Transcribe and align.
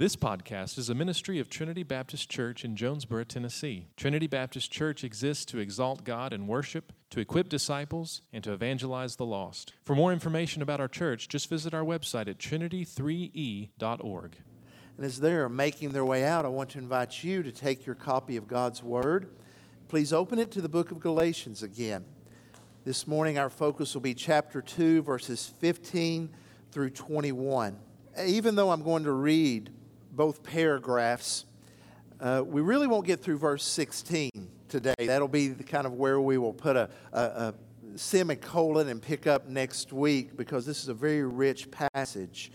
This 0.00 0.16
podcast 0.16 0.78
is 0.78 0.88
a 0.88 0.94
ministry 0.94 1.38
of 1.40 1.50
Trinity 1.50 1.82
Baptist 1.82 2.30
Church 2.30 2.64
in 2.64 2.74
Jonesborough, 2.74 3.28
Tennessee. 3.28 3.88
Trinity 3.98 4.26
Baptist 4.26 4.72
Church 4.72 5.04
exists 5.04 5.44
to 5.44 5.58
exalt 5.58 6.04
God 6.04 6.32
and 6.32 6.48
worship, 6.48 6.94
to 7.10 7.20
equip 7.20 7.50
disciples, 7.50 8.22
and 8.32 8.42
to 8.44 8.54
evangelize 8.54 9.16
the 9.16 9.26
lost. 9.26 9.74
For 9.84 9.94
more 9.94 10.10
information 10.10 10.62
about 10.62 10.80
our 10.80 10.88
church, 10.88 11.28
just 11.28 11.50
visit 11.50 11.74
our 11.74 11.84
website 11.84 12.28
at 12.28 12.38
trinity3e.org. 12.38 14.36
And 14.96 15.04
as 15.04 15.20
they're 15.20 15.50
making 15.50 15.90
their 15.90 16.06
way 16.06 16.24
out, 16.24 16.46
I 16.46 16.48
want 16.48 16.70
to 16.70 16.78
invite 16.78 17.22
you 17.22 17.42
to 17.42 17.52
take 17.52 17.84
your 17.84 17.94
copy 17.94 18.38
of 18.38 18.48
God's 18.48 18.82
Word. 18.82 19.28
Please 19.88 20.14
open 20.14 20.38
it 20.38 20.50
to 20.52 20.62
the 20.62 20.70
book 20.70 20.90
of 20.90 20.98
Galatians 20.98 21.62
again. 21.62 22.06
This 22.86 23.06
morning, 23.06 23.36
our 23.36 23.50
focus 23.50 23.92
will 23.92 24.00
be 24.00 24.14
chapter 24.14 24.62
2, 24.62 25.02
verses 25.02 25.52
15 25.60 26.30
through 26.72 26.88
21. 26.88 27.78
Even 28.24 28.54
though 28.54 28.70
I'm 28.70 28.82
going 28.82 29.04
to 29.04 29.12
read 29.12 29.72
both 30.12 30.42
paragraphs. 30.42 31.44
Uh, 32.20 32.42
we 32.44 32.60
really 32.60 32.86
won't 32.86 33.06
get 33.06 33.20
through 33.20 33.38
verse 33.38 33.64
16 33.64 34.30
today. 34.68 34.94
That'll 34.98 35.28
be 35.28 35.48
the 35.48 35.64
kind 35.64 35.86
of 35.86 35.94
where 35.94 36.20
we 36.20 36.38
will 36.38 36.52
put 36.52 36.76
a, 36.76 36.90
a, 37.12 37.20
a 37.20 37.54
semicolon 37.96 38.88
and 38.88 39.00
pick 39.00 39.26
up 39.26 39.48
next 39.48 39.92
week 39.92 40.36
because 40.36 40.66
this 40.66 40.82
is 40.82 40.88
a 40.88 40.94
very 40.94 41.24
rich 41.24 41.68
passage. 41.92 42.52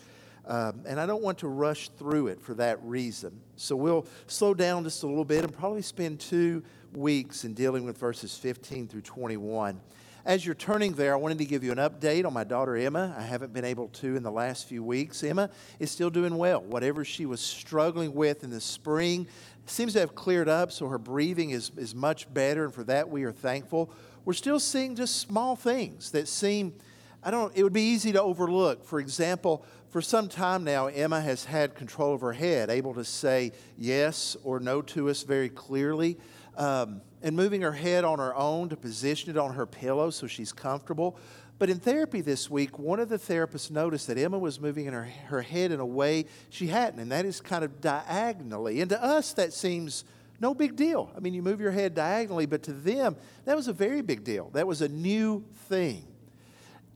Um, 0.47 0.83
and 0.85 0.99
I 0.99 1.05
don't 1.05 1.23
want 1.23 1.39
to 1.39 1.47
rush 1.47 1.89
through 1.89 2.27
it 2.27 2.39
for 2.39 2.53
that 2.55 2.81
reason. 2.83 3.39
So 3.55 3.75
we'll 3.75 4.05
slow 4.27 4.53
down 4.53 4.83
just 4.83 5.01
a 5.03 5.07
little 5.07 5.25
bit 5.25 5.43
and 5.43 5.51
probably 5.51 5.81
spend 5.81 6.19
two 6.19 6.63
weeks 6.93 7.45
in 7.45 7.53
dealing 7.53 7.83
with 7.83 7.97
verses 7.97 8.37
15 8.37 8.87
through 8.87 9.01
21. 9.01 9.81
As 10.25 10.43
you're 10.43 10.55
turning 10.55 10.93
there, 10.93 11.13
I 11.13 11.17
wanted 11.17 11.37
to 11.37 11.45
give 11.45 11.63
you 11.63 11.71
an 11.71 11.77
update 11.77 12.25
on 12.25 12.33
my 12.33 12.43
daughter 12.43 12.75
Emma. 12.75 13.15
I 13.15 13.21
haven't 13.21 13.53
been 13.53 13.63
able 13.63 13.89
to 13.89 14.15
in 14.15 14.23
the 14.23 14.31
last 14.31 14.67
few 14.67 14.83
weeks. 14.83 15.23
Emma 15.23 15.51
is 15.77 15.91
still 15.91 16.09
doing 16.09 16.35
well. 16.35 16.63
Whatever 16.63 17.05
she 17.05 17.27
was 17.27 17.39
struggling 17.39 18.11
with 18.15 18.43
in 18.43 18.49
the 18.49 18.59
spring 18.59 19.27
seems 19.67 19.93
to 19.93 19.99
have 19.99 20.15
cleared 20.15 20.49
up, 20.49 20.71
so 20.71 20.87
her 20.87 20.97
breathing 20.97 21.51
is, 21.51 21.71
is 21.77 21.93
much 21.93 22.33
better, 22.33 22.65
and 22.65 22.73
for 22.73 22.83
that 22.85 23.07
we 23.07 23.23
are 23.23 23.31
thankful. 23.31 23.91
We're 24.25 24.33
still 24.33 24.59
seeing 24.59 24.95
just 24.95 25.17
small 25.17 25.55
things 25.55 26.09
that 26.09 26.27
seem, 26.27 26.73
I 27.21 27.29
don't, 27.29 27.55
it 27.55 27.61
would 27.61 27.71
be 27.71 27.93
easy 27.93 28.11
to 28.13 28.21
overlook. 28.23 28.83
For 28.83 28.99
example, 28.99 29.63
for 29.89 30.01
some 30.01 30.27
time 30.27 30.63
now, 30.63 30.87
Emma 30.87 31.21
has 31.21 31.45
had 31.45 31.75
control 31.75 32.15
of 32.15 32.21
her 32.21 32.33
head, 32.33 32.71
able 32.71 32.95
to 32.95 33.05
say 33.05 33.51
yes 33.77 34.35
or 34.43 34.59
no 34.59 34.81
to 34.81 35.07
us 35.07 35.21
very 35.21 35.49
clearly 35.49 36.17
um, 36.57 37.01
and 37.21 37.35
moving 37.35 37.61
her 37.61 37.71
head 37.71 38.03
on 38.03 38.19
her 38.19 38.35
own 38.35 38.69
to 38.69 38.75
position 38.75 39.29
it 39.29 39.37
on 39.37 39.53
her 39.55 39.65
pillow 39.65 40.09
so 40.09 40.27
she's 40.27 40.53
comfortable. 40.53 41.17
But 41.57 41.69
in 41.69 41.79
therapy 41.79 42.21
this 42.21 42.49
week, 42.49 42.77
one 42.77 42.99
of 42.99 43.07
the 43.07 43.17
therapists 43.17 43.71
noticed 43.71 44.07
that 44.07 44.17
Emma 44.17 44.37
was 44.37 44.59
moving 44.59 44.87
in 44.87 44.93
her, 44.93 45.05
her 45.27 45.41
head 45.41 45.71
in 45.71 45.79
a 45.79 45.85
way 45.85 46.25
she 46.49 46.67
hadn't, 46.67 46.99
and 46.99 47.11
that 47.11 47.25
is 47.25 47.39
kind 47.39 47.63
of 47.63 47.79
diagonally. 47.79 48.81
And 48.81 48.89
to 48.89 49.01
us, 49.01 49.31
that 49.33 49.53
seems 49.53 50.03
no 50.41 50.53
big 50.53 50.75
deal. 50.75 51.11
I 51.15 51.21
mean, 51.21 51.33
you 51.33 51.41
move 51.41 51.61
your 51.61 51.71
head 51.71 51.95
diagonally, 51.95 52.45
but 52.45 52.63
to 52.63 52.73
them, 52.73 53.15
that 53.45 53.55
was 53.55 53.69
a 53.69 53.73
very 53.73 54.01
big 54.01 54.25
deal. 54.25 54.49
That 54.49 54.67
was 54.67 54.81
a 54.81 54.89
new 54.89 55.45
thing. 55.69 56.05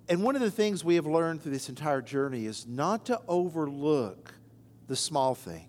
And 0.10 0.23
one 0.23 0.36
of 0.36 0.42
the 0.42 0.52
things 0.52 0.84
we 0.84 0.96
have 0.96 1.06
learned 1.06 1.42
through 1.42 1.54
this 1.54 1.70
entire 1.70 2.02
journey 2.02 2.46
is 2.46 2.68
not 2.68 3.06
to 3.06 3.22
overlook 3.28 4.34
the 4.88 4.96
small 4.96 5.36
things. 5.36 5.69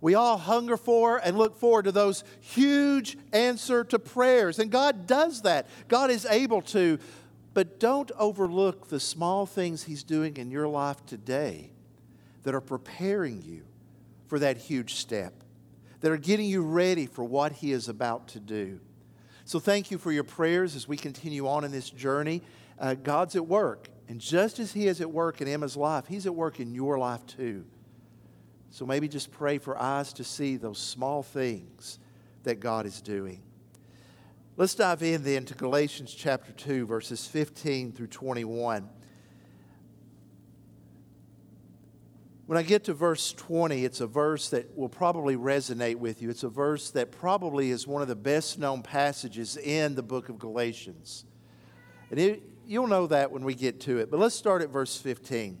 We 0.00 0.14
all 0.14 0.38
hunger 0.38 0.76
for 0.76 1.18
and 1.18 1.36
look 1.36 1.58
forward 1.58 1.84
to 1.84 1.92
those 1.92 2.24
huge 2.40 3.18
answer 3.32 3.84
to 3.84 3.98
prayers. 3.98 4.58
And 4.58 4.70
God 4.70 5.06
does 5.06 5.42
that. 5.42 5.68
God 5.88 6.10
is 6.10 6.24
able 6.26 6.62
to. 6.62 6.98
But 7.52 7.80
don't 7.80 8.10
overlook 8.18 8.88
the 8.88 9.00
small 9.00 9.44
things 9.44 9.82
He's 9.82 10.02
doing 10.02 10.36
in 10.36 10.50
your 10.50 10.68
life 10.68 11.04
today 11.04 11.72
that 12.44 12.54
are 12.54 12.60
preparing 12.60 13.42
you 13.42 13.62
for 14.28 14.38
that 14.38 14.56
huge 14.56 14.94
step, 14.94 15.34
that 16.00 16.10
are 16.10 16.16
getting 16.16 16.46
you 16.46 16.62
ready 16.62 17.06
for 17.06 17.24
what 17.24 17.52
He 17.52 17.72
is 17.72 17.88
about 17.88 18.28
to 18.28 18.40
do. 18.40 18.80
So 19.44 19.58
thank 19.58 19.90
you 19.90 19.98
for 19.98 20.12
your 20.12 20.24
prayers 20.24 20.76
as 20.76 20.86
we 20.86 20.96
continue 20.96 21.48
on 21.48 21.64
in 21.64 21.72
this 21.72 21.90
journey. 21.90 22.42
Uh, 22.78 22.94
God's 22.94 23.34
at 23.36 23.46
work. 23.46 23.88
And 24.08 24.20
just 24.20 24.58
as 24.58 24.72
He 24.72 24.86
is 24.86 25.00
at 25.00 25.10
work 25.10 25.40
in 25.40 25.48
Emma's 25.48 25.76
life, 25.76 26.06
He's 26.06 26.26
at 26.26 26.34
work 26.34 26.60
in 26.60 26.72
your 26.72 26.98
life 26.98 27.26
too. 27.26 27.64
So 28.70 28.86
maybe 28.86 29.08
just 29.08 29.32
pray 29.32 29.58
for 29.58 29.76
eyes 29.76 30.12
to 30.14 30.24
see 30.24 30.56
those 30.56 30.78
small 30.78 31.22
things 31.22 31.98
that 32.44 32.60
God 32.60 32.86
is 32.86 33.00
doing. 33.00 33.42
Let's 34.56 34.74
dive 34.74 35.02
in 35.02 35.24
then 35.24 35.44
to 35.46 35.54
Galatians 35.54 36.14
chapter 36.14 36.52
2, 36.52 36.86
verses 36.86 37.26
15 37.26 37.92
through 37.92 38.08
21. 38.08 38.88
When 42.46 42.58
I 42.58 42.62
get 42.62 42.84
to 42.84 42.94
verse 42.94 43.32
20, 43.32 43.84
it's 43.84 44.00
a 44.00 44.06
verse 44.06 44.50
that 44.50 44.76
will 44.76 44.88
probably 44.88 45.36
resonate 45.36 45.96
with 45.96 46.20
you. 46.20 46.30
It's 46.30 46.42
a 46.42 46.48
verse 46.48 46.90
that 46.90 47.12
probably 47.12 47.70
is 47.70 47.86
one 47.86 48.02
of 48.02 48.08
the 48.08 48.16
best 48.16 48.58
known 48.58 48.82
passages 48.82 49.56
in 49.56 49.94
the 49.94 50.02
book 50.02 50.28
of 50.28 50.38
Galatians. 50.38 51.24
And 52.10 52.18
it, 52.18 52.42
you'll 52.66 52.88
know 52.88 53.06
that 53.06 53.30
when 53.30 53.44
we 53.44 53.54
get 53.54 53.80
to 53.82 53.98
it. 53.98 54.10
But 54.10 54.18
let's 54.18 54.34
start 54.34 54.62
at 54.62 54.70
verse 54.70 54.96
15. 54.96 55.60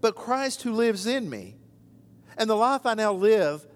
but 0.00 0.14
Christ 0.14 0.62
who 0.62 0.72
lives 0.72 1.06
in 1.06 1.28
me. 1.28 1.56
And 2.36 2.48
the 2.48 2.54
life 2.54 2.86
I 2.86 2.94
now 2.94 3.12
live 3.12 3.66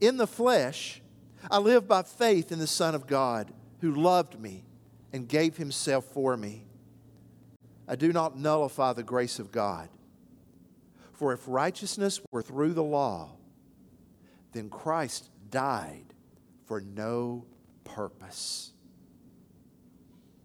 in 0.00 0.16
the 0.16 0.26
flesh, 0.26 1.02
I 1.50 1.58
live 1.58 1.86
by 1.86 2.02
faith 2.02 2.50
in 2.50 2.58
the 2.58 2.66
Son 2.66 2.94
of 2.94 3.06
God 3.06 3.52
who 3.80 3.94
loved 3.94 4.40
me 4.40 4.64
and 5.12 5.28
gave 5.28 5.56
himself 5.56 6.04
for 6.06 6.36
me. 6.36 6.64
I 7.86 7.96
do 7.96 8.12
not 8.12 8.38
nullify 8.38 8.92
the 8.92 9.02
grace 9.02 9.38
of 9.38 9.52
God. 9.52 9.88
For 11.12 11.32
if 11.32 11.40
righteousness 11.46 12.20
were 12.30 12.42
through 12.42 12.74
the 12.74 12.82
law, 12.82 13.30
then 14.52 14.70
Christ 14.70 15.30
died 15.50 16.14
for 16.66 16.80
no 16.80 17.44
purpose. 17.84 18.72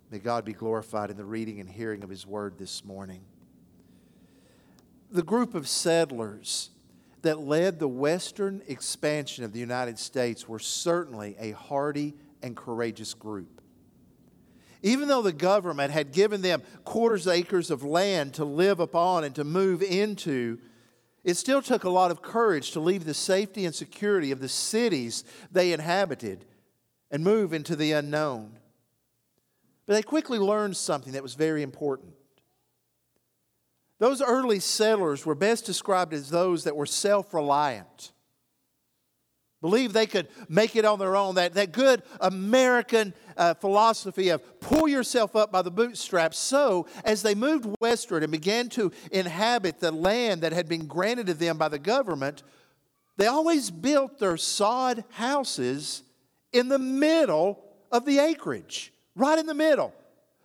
May 0.10 0.20
God 0.20 0.46
be 0.46 0.54
glorified 0.54 1.10
in 1.10 1.18
the 1.18 1.26
reading 1.26 1.60
and 1.60 1.70
hearing 1.70 2.04
of 2.04 2.10
his 2.10 2.26
word 2.26 2.58
this 2.58 2.84
morning 2.86 3.22
the 5.14 5.24
group 5.24 5.54
of 5.54 5.68
settlers 5.68 6.72
that 7.22 7.40
led 7.40 7.80
the 7.80 7.88
western 7.88 8.62
expansion 8.68 9.44
of 9.44 9.54
the 9.54 9.60
United 9.60 10.00
States 10.00 10.50
were 10.50 10.60
certainly 10.60 11.36
a 11.40 11.52
hardy 11.52 12.16
and 12.42 12.58
courageous 12.58 13.14
group. 13.14 13.62
Even 14.82 15.08
though 15.08 15.22
the 15.22 15.32
government 15.32 15.92
had 15.94 16.12
given 16.12 16.42
them 16.42 16.64
quarters 16.84 17.28
acres 17.28 17.72
of 17.72 17.84
land 17.84 18.34
to 18.34 18.44
live 18.44 18.80
upon 18.80 19.24
and 19.24 19.36
to 19.36 19.44
move 19.44 19.82
into, 19.82 20.58
it 21.24 21.36
still 21.36 21.62
took 21.62 21.84
a 21.86 21.90
lot 21.90 22.12
of 22.12 22.22
courage 22.22 22.72
to 22.72 22.82
leave 22.82 23.06
the 23.06 23.14
safety 23.14 23.66
and 23.66 23.74
security 23.74 24.32
of 24.32 24.42
the 24.42 24.50
cities 24.50 25.24
they 25.52 25.72
inhabited 25.72 26.44
and 27.12 27.24
move 27.24 27.54
into 27.54 27.76
the 27.76 27.94
unknown. 27.94 28.58
But 29.86 29.94
they 29.94 30.02
quickly 30.02 30.40
learned 30.40 30.76
something 30.76 31.14
that 31.14 31.24
was 31.24 31.36
very 31.36 31.62
important. 31.62 32.14
Those 34.00 34.22
early 34.22 34.60
settlers 34.60 35.26
were 35.26 35.36
best 35.36 35.66
described 35.66 36.14
as 36.14 36.30
those 36.30 36.64
that 36.64 36.76
were 36.76 36.86
self 36.86 37.34
reliant. 37.34 38.12
believed 39.62 39.94
they 39.94 40.08
could 40.08 40.28
make 40.50 40.76
it 40.76 40.84
on 40.84 41.00
their 41.00 41.16
own. 41.16 41.36
That, 41.36 41.54
that 41.54 41.72
good 41.72 42.04
American 42.20 43.14
uh, 43.38 43.54
philosophy 43.54 44.30
of 44.30 44.60
pull 44.60 44.88
yourself 44.88 45.36
up 45.36 45.52
by 45.52 45.62
the 45.62 45.72
bootstraps. 45.72 46.38
So, 46.38 46.88
as 47.06 47.22
they 47.22 47.36
moved 47.36 47.74
westward 47.80 48.24
and 48.24 48.32
began 48.32 48.68
to 48.70 48.92
inhabit 49.12 49.80
the 49.80 49.92
land 49.92 50.42
that 50.42 50.52
had 50.52 50.68
been 50.68 50.86
granted 50.86 51.28
to 51.28 51.34
them 51.34 51.58
by 51.58 51.70
the 51.70 51.80
government, 51.80 52.44
they 53.16 53.28
always 53.28 53.70
built 53.70 54.20
their 54.20 54.38
sod 54.38 55.04
houses 55.12 56.04
in 56.52 56.68
the 56.68 56.80
middle 56.80 57.64
of 57.92 58.06
the 58.06 58.20
acreage, 58.20 58.92
right 59.16 59.38
in 59.38 59.46
the 59.46 59.54
middle. 59.54 59.94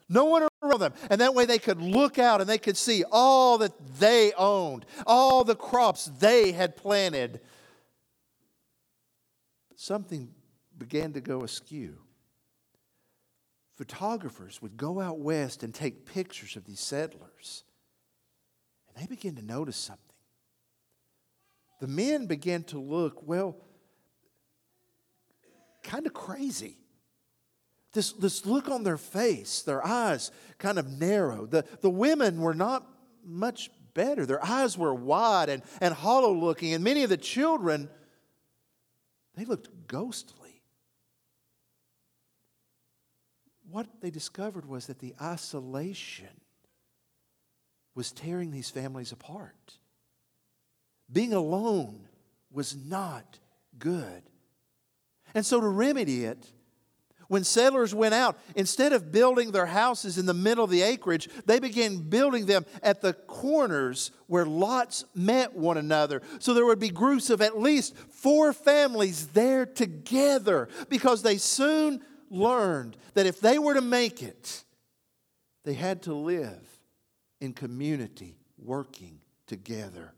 No 0.08 0.24
one 0.24 0.48
around 0.62 0.80
them. 0.80 0.94
And 1.10 1.20
that 1.20 1.34
way 1.34 1.44
they 1.44 1.58
could 1.58 1.80
look 1.82 2.18
out 2.18 2.40
and 2.40 2.48
they 2.48 2.58
could 2.58 2.76
see 2.76 3.04
all 3.10 3.58
that 3.58 3.72
they 3.98 4.32
owned, 4.36 4.86
all 5.06 5.44
the 5.44 5.56
crops 5.56 6.06
they 6.18 6.52
had 6.52 6.76
planted 6.76 7.40
something 9.78 10.34
began 10.76 11.12
to 11.12 11.20
go 11.20 11.42
askew. 11.42 11.98
Photographers 13.76 14.60
would 14.60 14.76
go 14.76 15.00
out 15.00 15.20
west 15.20 15.62
and 15.62 15.72
take 15.72 16.04
pictures 16.04 16.56
of 16.56 16.64
these 16.64 16.80
settlers, 16.80 17.62
and 18.88 19.00
they 19.00 19.06
began 19.06 19.36
to 19.36 19.42
notice 19.42 19.76
something. 19.76 20.04
The 21.80 21.86
men 21.86 22.26
began 22.26 22.64
to 22.64 22.80
look, 22.80 23.22
well, 23.26 23.56
kind 25.84 26.06
of 26.06 26.12
crazy. 26.12 26.78
This, 27.92 28.12
this 28.12 28.44
look 28.44 28.68
on 28.68 28.82
their 28.82 28.98
face, 28.98 29.62
their 29.62 29.84
eyes 29.84 30.30
kind 30.58 30.78
of 30.78 30.88
narrow. 30.88 31.46
The, 31.46 31.64
the 31.80 31.90
women 31.90 32.40
were 32.40 32.54
not 32.54 32.86
much 33.24 33.70
better. 33.94 34.26
Their 34.26 34.44
eyes 34.44 34.76
were 34.76 34.94
wide 34.94 35.48
and, 35.48 35.62
and 35.80 35.94
hollow 35.94 36.32
looking, 36.32 36.74
and 36.74 36.84
many 36.84 37.02
of 37.02 37.10
the 37.10 37.16
children 37.16 37.88
they 39.34 39.44
looked 39.44 39.68
ghostly. 39.86 40.62
What 43.70 43.86
they 44.00 44.10
discovered 44.10 44.66
was 44.66 44.86
that 44.86 44.98
the 44.98 45.14
isolation 45.20 46.40
was 47.94 48.10
tearing 48.12 48.50
these 48.50 48.70
families 48.70 49.12
apart. 49.12 49.78
Being 51.12 51.32
alone 51.32 52.08
was 52.50 52.76
not 52.76 53.38
good. 53.78 54.22
And 55.34 55.44
so, 55.44 55.60
to 55.60 55.68
remedy 55.68 56.24
it, 56.24 56.50
when 57.28 57.44
settlers 57.44 57.94
went 57.94 58.14
out, 58.14 58.38
instead 58.56 58.92
of 58.92 59.12
building 59.12 59.52
their 59.52 59.66
houses 59.66 60.16
in 60.16 60.24
the 60.24 60.34
middle 60.34 60.64
of 60.64 60.70
the 60.70 60.82
acreage, 60.82 61.28
they 61.44 61.58
began 61.58 61.98
building 61.98 62.46
them 62.46 62.64
at 62.82 63.02
the 63.02 63.12
corners 63.12 64.10
where 64.26 64.46
lots 64.46 65.04
met 65.14 65.54
one 65.54 65.76
another. 65.76 66.22
So 66.38 66.54
there 66.54 66.64
would 66.64 66.78
be 66.78 66.88
groups 66.88 67.28
of 67.28 67.42
at 67.42 67.58
least 67.58 67.96
four 67.96 68.54
families 68.54 69.28
there 69.28 69.66
together 69.66 70.68
because 70.88 71.22
they 71.22 71.36
soon 71.36 72.02
learned 72.30 72.96
that 73.12 73.26
if 73.26 73.40
they 73.40 73.58
were 73.58 73.74
to 73.74 73.82
make 73.82 74.22
it, 74.22 74.64
they 75.64 75.74
had 75.74 76.02
to 76.02 76.14
live 76.14 76.66
in 77.40 77.52
community, 77.52 78.38
working 78.56 79.20
together. 79.46 80.14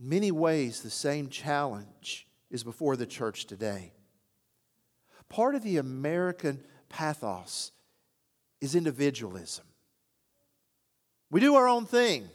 In 0.00 0.08
many 0.08 0.32
ways, 0.32 0.82
the 0.82 0.90
same 0.90 1.28
challenge 1.28 2.26
is 2.50 2.64
before 2.64 2.96
the 2.96 3.06
church 3.06 3.46
today. 3.46 3.92
Part 5.30 5.54
of 5.54 5.62
the 5.62 5.78
American 5.78 6.60
pathos 6.90 7.72
is 8.60 8.74
individualism. 8.74 9.64
We 11.30 11.40
do 11.40 11.54
our 11.54 11.68
own 11.68 11.86
thing. 11.86 12.28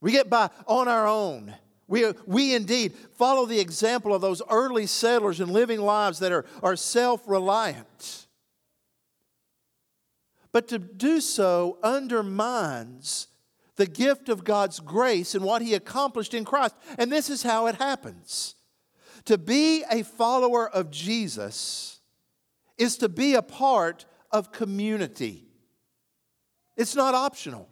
We 0.00 0.10
get 0.10 0.28
by 0.28 0.50
on 0.66 0.88
our 0.88 1.06
own. 1.06 1.54
We, 1.86 2.10
we 2.26 2.54
indeed 2.54 2.94
follow 3.16 3.44
the 3.44 3.60
example 3.60 4.14
of 4.14 4.22
those 4.22 4.40
early 4.50 4.86
settlers 4.86 5.40
and 5.40 5.52
living 5.52 5.80
lives 5.80 6.18
that 6.20 6.32
are, 6.32 6.46
are 6.62 6.74
self 6.74 7.22
reliant. 7.26 8.26
But 10.52 10.68
to 10.68 10.78
do 10.78 11.20
so 11.20 11.78
undermines 11.82 13.28
the 13.76 13.86
gift 13.86 14.28
of 14.28 14.44
God's 14.44 14.80
grace 14.80 15.34
and 15.34 15.44
what 15.44 15.60
He 15.60 15.74
accomplished 15.74 16.32
in 16.34 16.44
Christ. 16.44 16.74
And 16.98 17.12
this 17.12 17.28
is 17.28 17.42
how 17.42 17.66
it 17.66 17.74
happens. 17.74 18.54
To 19.26 19.38
be 19.38 19.84
a 19.90 20.02
follower 20.02 20.68
of 20.68 20.90
Jesus 20.90 22.00
is 22.78 22.96
to 22.98 23.08
be 23.08 23.34
a 23.34 23.42
part 23.42 24.04
of 24.30 24.52
community. 24.52 25.46
It's 26.76 26.96
not 26.96 27.14
optional. 27.14 27.68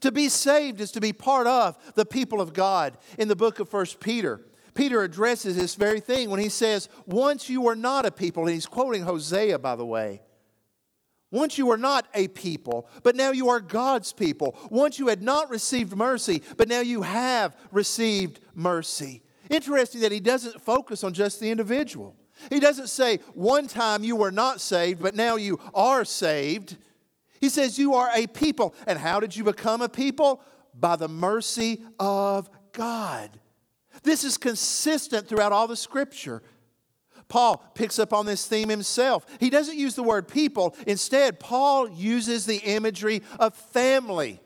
To 0.00 0.12
be 0.12 0.28
saved 0.28 0.80
is 0.80 0.92
to 0.92 1.00
be 1.00 1.12
part 1.12 1.46
of 1.46 1.76
the 1.94 2.04
people 2.04 2.40
of 2.40 2.52
God. 2.52 2.98
In 3.18 3.28
the 3.28 3.36
book 3.36 3.58
of 3.58 3.68
First 3.68 4.00
Peter, 4.00 4.40
Peter 4.74 5.02
addresses 5.02 5.56
this 5.56 5.74
very 5.74 6.00
thing 6.00 6.30
when 6.30 6.40
he 6.40 6.48
says, 6.48 6.88
Once 7.06 7.48
you 7.48 7.62
were 7.62 7.76
not 7.76 8.06
a 8.06 8.10
people, 8.10 8.44
and 8.44 8.52
he's 8.52 8.66
quoting 8.66 9.02
Hosea, 9.02 9.58
by 9.58 9.76
the 9.76 9.86
way. 9.86 10.22
Once 11.32 11.58
you 11.58 11.66
were 11.66 11.78
not 11.78 12.08
a 12.14 12.26
people, 12.28 12.88
but 13.02 13.14
now 13.14 13.30
you 13.30 13.48
are 13.48 13.60
God's 13.60 14.12
people. 14.12 14.56
Once 14.68 14.98
you 14.98 15.08
had 15.08 15.22
not 15.22 15.48
received 15.48 15.96
mercy, 15.96 16.42
but 16.56 16.68
now 16.68 16.80
you 16.80 17.02
have 17.02 17.56
received 17.70 18.40
mercy. 18.54 19.22
Interesting 19.50 20.00
that 20.02 20.12
he 20.12 20.20
doesn't 20.20 20.60
focus 20.62 21.04
on 21.04 21.12
just 21.12 21.40
the 21.40 21.50
individual. 21.50 22.16
He 22.48 22.60
doesn't 22.60 22.88
say, 22.88 23.18
one 23.34 23.66
time 23.66 24.02
you 24.04 24.16
were 24.16 24.30
not 24.30 24.60
saved, 24.60 25.02
but 25.02 25.14
now 25.14 25.36
you 25.36 25.60
are 25.74 26.04
saved. 26.04 26.78
He 27.40 27.48
says, 27.48 27.78
you 27.78 27.94
are 27.94 28.10
a 28.14 28.26
people. 28.26 28.74
And 28.86 28.98
how 28.98 29.20
did 29.20 29.36
you 29.36 29.44
become 29.44 29.82
a 29.82 29.88
people? 29.88 30.40
By 30.72 30.96
the 30.96 31.08
mercy 31.08 31.82
of 31.98 32.48
God. 32.72 33.38
This 34.04 34.24
is 34.24 34.38
consistent 34.38 35.28
throughout 35.28 35.52
all 35.52 35.66
the 35.66 35.76
scripture. 35.76 36.42
Paul 37.28 37.58
picks 37.74 37.98
up 37.98 38.12
on 38.12 38.26
this 38.26 38.46
theme 38.46 38.68
himself. 38.68 39.26
He 39.38 39.50
doesn't 39.50 39.76
use 39.76 39.94
the 39.94 40.02
word 40.02 40.28
people. 40.28 40.74
Instead, 40.86 41.40
Paul 41.40 41.90
uses 41.90 42.46
the 42.46 42.56
imagery 42.56 43.22
of 43.38 43.54
family. 43.54 44.40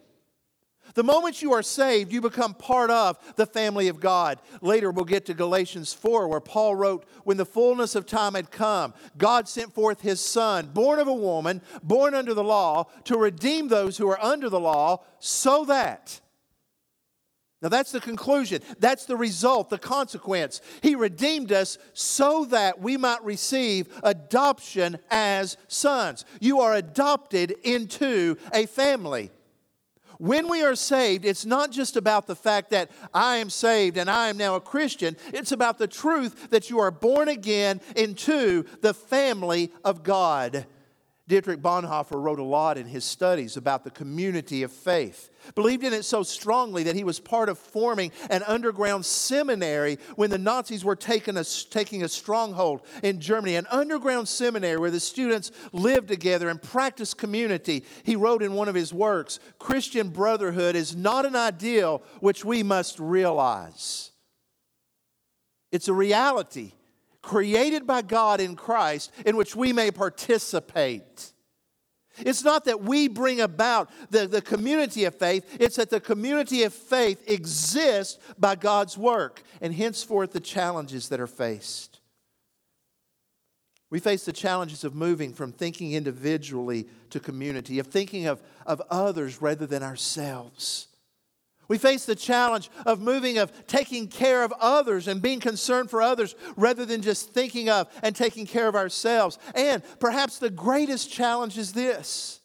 The 0.94 1.02
moment 1.02 1.42
you 1.42 1.52
are 1.52 1.62
saved, 1.62 2.12
you 2.12 2.20
become 2.20 2.54
part 2.54 2.90
of 2.90 3.18
the 3.34 3.46
family 3.46 3.88
of 3.88 3.98
God. 3.98 4.38
Later, 4.60 4.92
we'll 4.92 5.04
get 5.04 5.26
to 5.26 5.34
Galatians 5.34 5.92
4, 5.92 6.28
where 6.28 6.40
Paul 6.40 6.76
wrote, 6.76 7.04
When 7.24 7.36
the 7.36 7.44
fullness 7.44 7.96
of 7.96 8.06
time 8.06 8.34
had 8.34 8.52
come, 8.52 8.94
God 9.18 9.48
sent 9.48 9.74
forth 9.74 10.00
his 10.00 10.20
Son, 10.20 10.70
born 10.72 11.00
of 11.00 11.08
a 11.08 11.14
woman, 11.14 11.62
born 11.82 12.14
under 12.14 12.32
the 12.32 12.44
law, 12.44 12.84
to 13.04 13.18
redeem 13.18 13.68
those 13.68 13.98
who 13.98 14.08
are 14.08 14.22
under 14.22 14.48
the 14.48 14.60
law, 14.60 15.02
so 15.18 15.64
that. 15.64 16.20
Now, 17.60 17.70
that's 17.70 17.92
the 17.92 18.00
conclusion. 18.00 18.60
That's 18.78 19.06
the 19.06 19.16
result, 19.16 19.70
the 19.70 19.78
consequence. 19.78 20.60
He 20.82 20.94
redeemed 20.94 21.50
us 21.50 21.78
so 21.94 22.44
that 22.46 22.78
we 22.78 22.98
might 22.98 23.24
receive 23.24 23.88
adoption 24.02 24.98
as 25.10 25.56
sons. 25.66 26.24
You 26.40 26.60
are 26.60 26.74
adopted 26.74 27.52
into 27.64 28.36
a 28.52 28.66
family. 28.66 29.30
When 30.18 30.48
we 30.48 30.62
are 30.62 30.74
saved, 30.74 31.24
it's 31.24 31.44
not 31.44 31.70
just 31.70 31.96
about 31.96 32.26
the 32.26 32.36
fact 32.36 32.70
that 32.70 32.90
I 33.12 33.36
am 33.36 33.50
saved 33.50 33.96
and 33.96 34.10
I 34.10 34.28
am 34.28 34.36
now 34.36 34.54
a 34.54 34.60
Christian. 34.60 35.16
It's 35.32 35.52
about 35.52 35.78
the 35.78 35.88
truth 35.88 36.50
that 36.50 36.70
you 36.70 36.78
are 36.78 36.90
born 36.90 37.28
again 37.28 37.80
into 37.96 38.64
the 38.80 38.94
family 38.94 39.72
of 39.84 40.02
God. 40.02 40.66
Dietrich 41.26 41.62
Bonhoeffer 41.62 42.20
wrote 42.20 42.38
a 42.38 42.44
lot 42.44 42.76
in 42.76 42.86
his 42.86 43.02
studies 43.02 43.56
about 43.56 43.82
the 43.82 43.90
community 43.90 44.62
of 44.62 44.70
faith. 44.70 45.30
Believed 45.54 45.82
in 45.82 45.94
it 45.94 46.04
so 46.04 46.22
strongly 46.22 46.82
that 46.82 46.96
he 46.96 47.04
was 47.04 47.18
part 47.18 47.48
of 47.48 47.58
forming 47.58 48.12
an 48.28 48.42
underground 48.42 49.06
seminary 49.06 49.98
when 50.16 50.28
the 50.28 50.36
Nazis 50.36 50.84
were 50.84 50.96
taking 50.96 51.38
a, 51.38 51.44
taking 51.44 52.02
a 52.02 52.08
stronghold 52.08 52.82
in 53.02 53.20
Germany, 53.20 53.56
an 53.56 53.66
underground 53.70 54.28
seminary 54.28 54.76
where 54.76 54.90
the 54.90 55.00
students 55.00 55.50
lived 55.72 56.08
together 56.08 56.50
and 56.50 56.60
practiced 56.60 57.16
community. 57.16 57.84
He 58.02 58.16
wrote 58.16 58.42
in 58.42 58.52
one 58.52 58.68
of 58.68 58.74
his 58.74 58.92
works 58.92 59.40
Christian 59.58 60.10
brotherhood 60.10 60.76
is 60.76 60.94
not 60.94 61.24
an 61.24 61.36
ideal 61.36 62.02
which 62.20 62.44
we 62.44 62.62
must 62.62 62.98
realize, 63.00 64.10
it's 65.72 65.88
a 65.88 65.94
reality 65.94 66.72
created 67.24 67.86
by 67.86 68.02
God 68.02 68.40
in 68.40 68.54
Christ 68.54 69.10
in 69.24 69.36
which 69.36 69.56
we 69.56 69.72
may 69.72 69.90
participate. 69.90 71.32
It's 72.18 72.44
not 72.44 72.66
that 72.66 72.82
we 72.82 73.08
bring 73.08 73.40
about 73.40 73.90
the, 74.10 74.28
the 74.28 74.42
community 74.42 75.04
of 75.04 75.16
faith, 75.16 75.56
it's 75.58 75.76
that 75.76 75.90
the 75.90 76.00
community 76.00 76.62
of 76.62 76.72
faith 76.72 77.28
exists 77.28 78.18
by 78.38 78.54
God's 78.54 78.96
work, 78.96 79.42
and 79.60 79.74
henceforth 79.74 80.32
the 80.32 80.40
challenges 80.40 81.08
that 81.08 81.18
are 81.18 81.26
faced. 81.26 82.00
We 83.90 83.98
face 84.00 84.24
the 84.24 84.32
challenges 84.32 84.84
of 84.84 84.94
moving 84.94 85.32
from 85.32 85.50
thinking 85.50 85.92
individually 85.92 86.88
to 87.10 87.20
community, 87.20 87.78
of 87.78 87.88
thinking 87.88 88.26
of, 88.26 88.42
of 88.66 88.82
others 88.90 89.40
rather 89.40 89.66
than 89.66 89.82
ourselves. 89.82 90.88
We 91.68 91.78
face 91.78 92.04
the 92.04 92.14
challenge 92.14 92.70
of 92.84 93.00
moving, 93.00 93.38
of 93.38 93.66
taking 93.66 94.08
care 94.08 94.42
of 94.42 94.52
others 94.60 95.08
and 95.08 95.22
being 95.22 95.40
concerned 95.40 95.90
for 95.90 96.02
others 96.02 96.34
rather 96.56 96.84
than 96.84 97.02
just 97.02 97.30
thinking 97.30 97.70
of 97.70 97.88
and 98.02 98.14
taking 98.14 98.46
care 98.46 98.68
of 98.68 98.74
ourselves. 98.74 99.38
And 99.54 99.82
perhaps 99.98 100.38
the 100.38 100.50
greatest 100.50 101.10
challenge 101.10 101.58
is 101.58 101.72
this 101.72 102.40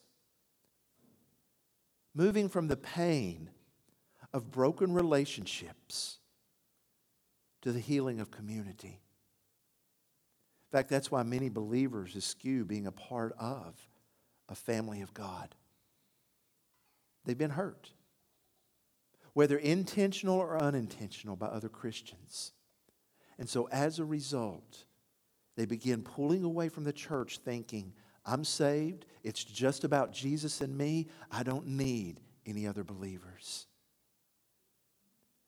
moving 2.16 2.50
from 2.50 2.68
the 2.68 2.78
pain 2.78 3.50
of 4.34 4.52
broken 4.52 4.94
relationships 4.94 6.18
to 7.62 7.72
the 7.72 7.80
healing 7.80 8.20
of 8.20 8.32
community. 8.32 9.00
In 10.72 10.78
fact, 10.78 10.90
that's 10.90 11.10
why 11.10 11.24
many 11.24 11.50
believers 11.50 12.16
eschew 12.16 12.64
being 12.64 12.88
a 12.88 12.92
part 12.92 13.34
of 13.40 13.76
a 14.48 14.56
family 14.56 15.02
of 15.02 15.14
God. 15.14 15.56
They've 17.26 17.38
been 17.38 17.50
hurt, 17.52 17.92
whether 19.40 19.58
intentional 19.58 20.38
or 20.38 20.62
unintentional, 20.62 21.38
by 21.38 21.46
other 21.46 21.70
Christians. 21.70 22.52
And 23.38 23.48
so 23.48 23.70
as 23.72 23.98
a 23.98 24.04
result, 24.04 24.84
they 25.56 25.66
begin 25.66 26.04
pulling 26.04 26.44
away 26.44 26.68
from 26.68 26.84
the 26.84 26.92
church 26.92 27.38
thinking, 27.38 27.94
I'm 28.26 28.44
saved. 28.44 29.06
It's 29.24 29.42
just 29.42 29.86
about 29.86 30.12
Jesus 30.12 30.60
and 30.60 30.78
me. 30.78 31.08
I 31.32 31.44
don't 31.44 31.68
need 31.68 32.20
any 32.46 32.68
other 32.68 32.84
believers. 32.84 33.68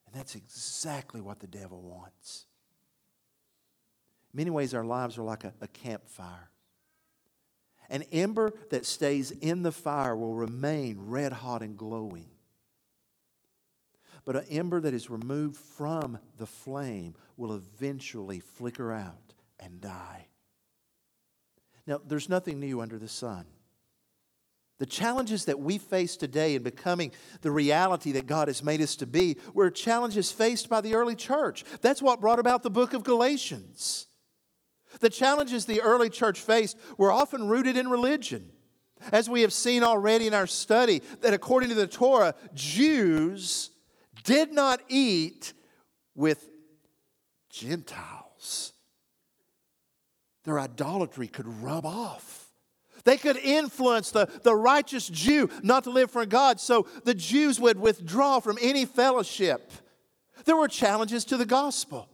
And 0.06 0.16
that's 0.16 0.36
exactly 0.36 1.20
what 1.20 1.42
the 1.42 1.48
devil 1.48 1.82
wants. 1.82 2.46
In 4.34 4.38
many 4.38 4.52
ways, 4.52 4.74
our 4.74 4.86
lives 4.86 5.18
are 5.18 5.24
like 5.24 5.44
a, 5.44 5.54
a 5.60 5.68
campfire. 5.68 6.50
An 7.90 8.04
ember 8.14 8.54
that 8.70 8.86
stays 8.86 9.32
in 9.32 9.64
the 9.64 9.74
fire 9.74 10.16
will 10.16 10.34
remain 10.34 10.96
red 10.98 11.34
hot 11.34 11.62
and 11.62 11.76
glowing. 11.76 12.31
But 14.26 14.36
an 14.36 14.46
ember 14.50 14.80
that 14.80 14.94
is 14.94 15.10
removed 15.10 15.58
from 15.58 16.20
the 16.38 16.46
flame 16.46 17.16
will 17.38 17.54
eventually 17.54 18.40
flicker 18.40 18.92
out 18.92 19.34
and 19.60 19.82
die. 19.82 20.28
Now, 21.88 22.00
there's 22.06 22.30
nothing 22.30 22.60
new 22.60 22.82
under 22.82 23.00
the 23.00 23.08
sun. 23.08 23.46
The 24.78 24.86
challenges 24.86 25.46
that 25.46 25.60
we 25.60 25.78
face 25.78 26.18
today 26.18 26.56
in 26.56 26.64
becoming 26.64 27.12
the 27.42 27.52
reality 27.52 28.14
that 28.14 28.26
God 28.26 28.48
has 28.48 28.64
made 28.64 28.82
us 28.82 28.96
to 28.98 29.06
be 29.06 29.38
were 29.54 29.70
challenges 29.70 30.32
faced 30.32 30.70
by 30.70 30.82
the 30.82 30.96
early 30.96 31.16
church. 31.16 31.64
That's 31.82 32.02
what 32.02 32.22
brought 32.22 32.40
about 32.40 32.64
the 32.64 32.70
book 32.70 32.94
of 32.94 33.04
Galatians. 33.04 34.08
The 35.00 35.10
challenges 35.10 35.66
the 35.66 35.82
early 35.82 36.10
church 36.10 36.40
faced 36.40 36.78
were 36.98 37.12
often 37.12 37.48
rooted 37.48 37.78
in 37.78 37.90
religion. 37.90 38.52
As 39.12 39.30
we 39.30 39.42
have 39.42 39.54
seen 39.54 39.84
already 39.84 40.28
in 40.28 40.34
our 40.34 40.48
study, 40.48 41.02
that 41.22 41.34
according 41.34 41.70
to 41.70 41.76
the 41.76 41.88
Torah, 41.88 42.36
Jews 42.54 43.71
did 44.24 44.52
not 44.52 44.82
eat 44.88 45.54
with 46.16 46.50
Gentiles. 47.50 48.74
Their 50.44 50.60
idolatry 50.60 51.28
could 51.28 51.48
rub 51.62 51.86
off. 51.86 52.48
They 53.04 53.18
could 53.18 53.38
influence 53.38 54.12
the, 54.12 54.30
the 54.44 54.56
righteous 54.56 55.08
Jew 55.08 55.50
not 55.64 55.84
to 55.86 55.90
live 55.90 56.12
for 56.12 56.26
God, 56.26 56.60
so 56.60 56.88
the 57.04 57.14
Jews 57.14 57.60
would 57.60 57.80
withdraw 57.80 58.40
from 58.40 58.58
any 58.62 58.86
fellowship. 58.86 59.72
There 60.46 60.56
were 60.56 60.68
challenges 60.68 61.26
to 61.26 61.38
the 61.38 61.46
gospel. 61.46 62.08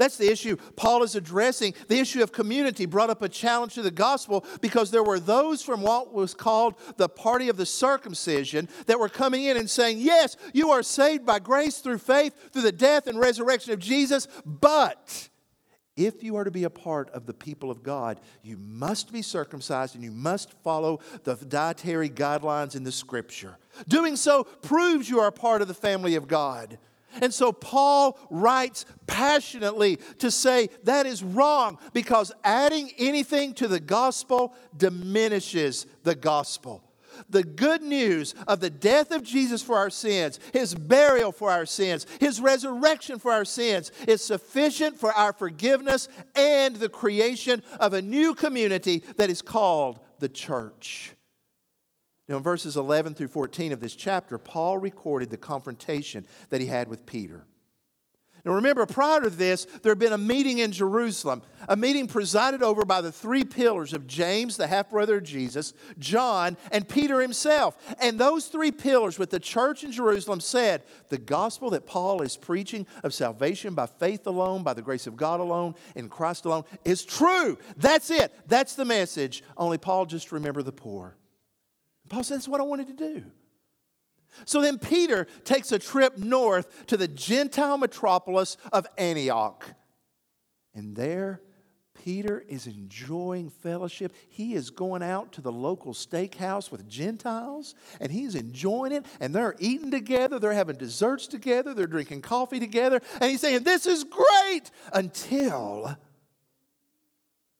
That's 0.00 0.16
the 0.16 0.32
issue 0.32 0.56
Paul 0.76 1.02
is 1.02 1.14
addressing. 1.14 1.74
The 1.88 1.98
issue 1.98 2.22
of 2.22 2.32
community 2.32 2.86
brought 2.86 3.10
up 3.10 3.20
a 3.20 3.28
challenge 3.28 3.74
to 3.74 3.82
the 3.82 3.90
gospel 3.90 4.46
because 4.62 4.90
there 4.90 5.02
were 5.02 5.20
those 5.20 5.60
from 5.60 5.82
what 5.82 6.14
was 6.14 6.32
called 6.32 6.76
the 6.96 7.06
party 7.06 7.50
of 7.50 7.58
the 7.58 7.66
circumcision 7.66 8.70
that 8.86 8.98
were 8.98 9.10
coming 9.10 9.44
in 9.44 9.58
and 9.58 9.68
saying, 9.68 9.98
Yes, 9.98 10.38
you 10.54 10.70
are 10.70 10.82
saved 10.82 11.26
by 11.26 11.38
grace 11.38 11.80
through 11.80 11.98
faith, 11.98 12.50
through 12.50 12.62
the 12.62 12.72
death 12.72 13.08
and 13.08 13.18
resurrection 13.18 13.74
of 13.74 13.78
Jesus, 13.78 14.26
but 14.46 15.28
if 15.98 16.22
you 16.22 16.36
are 16.36 16.44
to 16.44 16.50
be 16.50 16.64
a 16.64 16.70
part 16.70 17.10
of 17.10 17.26
the 17.26 17.34
people 17.34 17.70
of 17.70 17.82
God, 17.82 18.20
you 18.42 18.56
must 18.56 19.12
be 19.12 19.20
circumcised 19.20 19.94
and 19.96 20.02
you 20.02 20.12
must 20.12 20.54
follow 20.64 21.00
the 21.24 21.34
dietary 21.34 22.08
guidelines 22.08 22.74
in 22.74 22.84
the 22.84 22.92
scripture. 22.92 23.58
Doing 23.86 24.16
so 24.16 24.44
proves 24.44 25.10
you 25.10 25.20
are 25.20 25.28
a 25.28 25.32
part 25.32 25.60
of 25.60 25.68
the 25.68 25.74
family 25.74 26.14
of 26.14 26.26
God. 26.26 26.78
And 27.20 27.32
so 27.32 27.52
Paul 27.52 28.18
writes 28.30 28.84
passionately 29.06 29.98
to 30.18 30.30
say 30.30 30.68
that 30.84 31.06
is 31.06 31.22
wrong 31.22 31.78
because 31.92 32.32
adding 32.44 32.90
anything 32.98 33.54
to 33.54 33.68
the 33.68 33.80
gospel 33.80 34.54
diminishes 34.76 35.86
the 36.02 36.14
gospel. 36.14 36.84
The 37.28 37.42
good 37.42 37.82
news 37.82 38.34
of 38.46 38.60
the 38.60 38.70
death 38.70 39.10
of 39.10 39.22
Jesus 39.22 39.62
for 39.62 39.76
our 39.76 39.90
sins, 39.90 40.40
his 40.52 40.74
burial 40.74 41.32
for 41.32 41.50
our 41.50 41.66
sins, 41.66 42.06
his 42.18 42.40
resurrection 42.40 43.18
for 43.18 43.32
our 43.32 43.44
sins 43.44 43.92
is 44.08 44.24
sufficient 44.24 44.98
for 44.98 45.12
our 45.12 45.32
forgiveness 45.32 46.08
and 46.34 46.76
the 46.76 46.88
creation 46.88 47.62
of 47.78 47.92
a 47.92 48.02
new 48.02 48.34
community 48.34 49.02
that 49.16 49.30
is 49.30 49.42
called 49.42 50.00
the 50.18 50.28
church. 50.28 51.14
Now, 52.30 52.36
in 52.36 52.44
verses 52.44 52.76
11 52.76 53.14
through 53.14 53.26
14 53.26 53.72
of 53.72 53.80
this 53.80 53.96
chapter, 53.96 54.38
Paul 54.38 54.78
recorded 54.78 55.30
the 55.30 55.36
confrontation 55.36 56.24
that 56.50 56.60
he 56.60 56.68
had 56.68 56.86
with 56.86 57.04
Peter. 57.04 57.44
Now, 58.44 58.52
remember, 58.52 58.86
prior 58.86 59.20
to 59.22 59.30
this, 59.30 59.64
there 59.82 59.90
had 59.90 59.98
been 59.98 60.12
a 60.12 60.18
meeting 60.18 60.58
in 60.58 60.70
Jerusalem, 60.70 61.42
a 61.68 61.76
meeting 61.76 62.06
presided 62.06 62.62
over 62.62 62.84
by 62.84 63.00
the 63.00 63.10
three 63.10 63.42
pillars 63.42 63.92
of 63.92 64.06
James, 64.06 64.56
the 64.56 64.68
half 64.68 64.90
brother 64.90 65.16
of 65.16 65.24
Jesus, 65.24 65.74
John, 65.98 66.56
and 66.70 66.88
Peter 66.88 67.20
himself. 67.20 67.76
And 68.00 68.16
those 68.16 68.46
three 68.46 68.70
pillars 68.70 69.18
with 69.18 69.30
the 69.30 69.40
church 69.40 69.82
in 69.82 69.90
Jerusalem 69.90 70.38
said 70.38 70.84
the 71.08 71.18
gospel 71.18 71.70
that 71.70 71.84
Paul 71.84 72.22
is 72.22 72.36
preaching 72.36 72.86
of 73.02 73.12
salvation 73.12 73.74
by 73.74 73.86
faith 73.86 74.24
alone, 74.28 74.62
by 74.62 74.74
the 74.74 74.82
grace 74.82 75.08
of 75.08 75.16
God 75.16 75.40
alone, 75.40 75.74
in 75.96 76.08
Christ 76.08 76.44
alone, 76.44 76.62
is 76.84 77.04
true. 77.04 77.58
That's 77.76 78.08
it. 78.08 78.32
That's 78.46 78.76
the 78.76 78.84
message. 78.84 79.42
Only 79.56 79.78
Paul 79.78 80.06
just 80.06 80.30
remember 80.30 80.62
the 80.62 80.70
poor. 80.70 81.16
Paul 82.10 82.24
said, 82.24 82.36
That's 82.36 82.48
what 82.48 82.60
I 82.60 82.64
wanted 82.64 82.88
to 82.88 82.92
do. 82.92 83.24
So 84.44 84.60
then 84.60 84.78
Peter 84.78 85.26
takes 85.44 85.72
a 85.72 85.78
trip 85.78 86.18
north 86.18 86.86
to 86.86 86.96
the 86.96 87.08
Gentile 87.08 87.78
metropolis 87.78 88.56
of 88.72 88.86
Antioch. 88.98 89.66
And 90.74 90.94
there, 90.94 91.40
Peter 92.04 92.44
is 92.48 92.66
enjoying 92.66 93.50
fellowship. 93.50 94.14
He 94.28 94.54
is 94.54 94.70
going 94.70 95.02
out 95.02 95.32
to 95.32 95.40
the 95.40 95.52
local 95.52 95.92
steakhouse 95.92 96.70
with 96.70 96.88
Gentiles 96.88 97.74
and 98.00 98.10
he's 98.10 98.34
enjoying 98.34 98.92
it. 98.92 99.04
And 99.18 99.34
they're 99.34 99.56
eating 99.58 99.90
together, 99.90 100.38
they're 100.38 100.52
having 100.52 100.76
desserts 100.76 101.26
together, 101.26 101.74
they're 101.74 101.86
drinking 101.86 102.22
coffee 102.22 102.60
together. 102.60 103.00
And 103.20 103.30
he's 103.30 103.40
saying, 103.40 103.64
This 103.64 103.86
is 103.86 104.04
great 104.04 104.70
until 104.92 105.96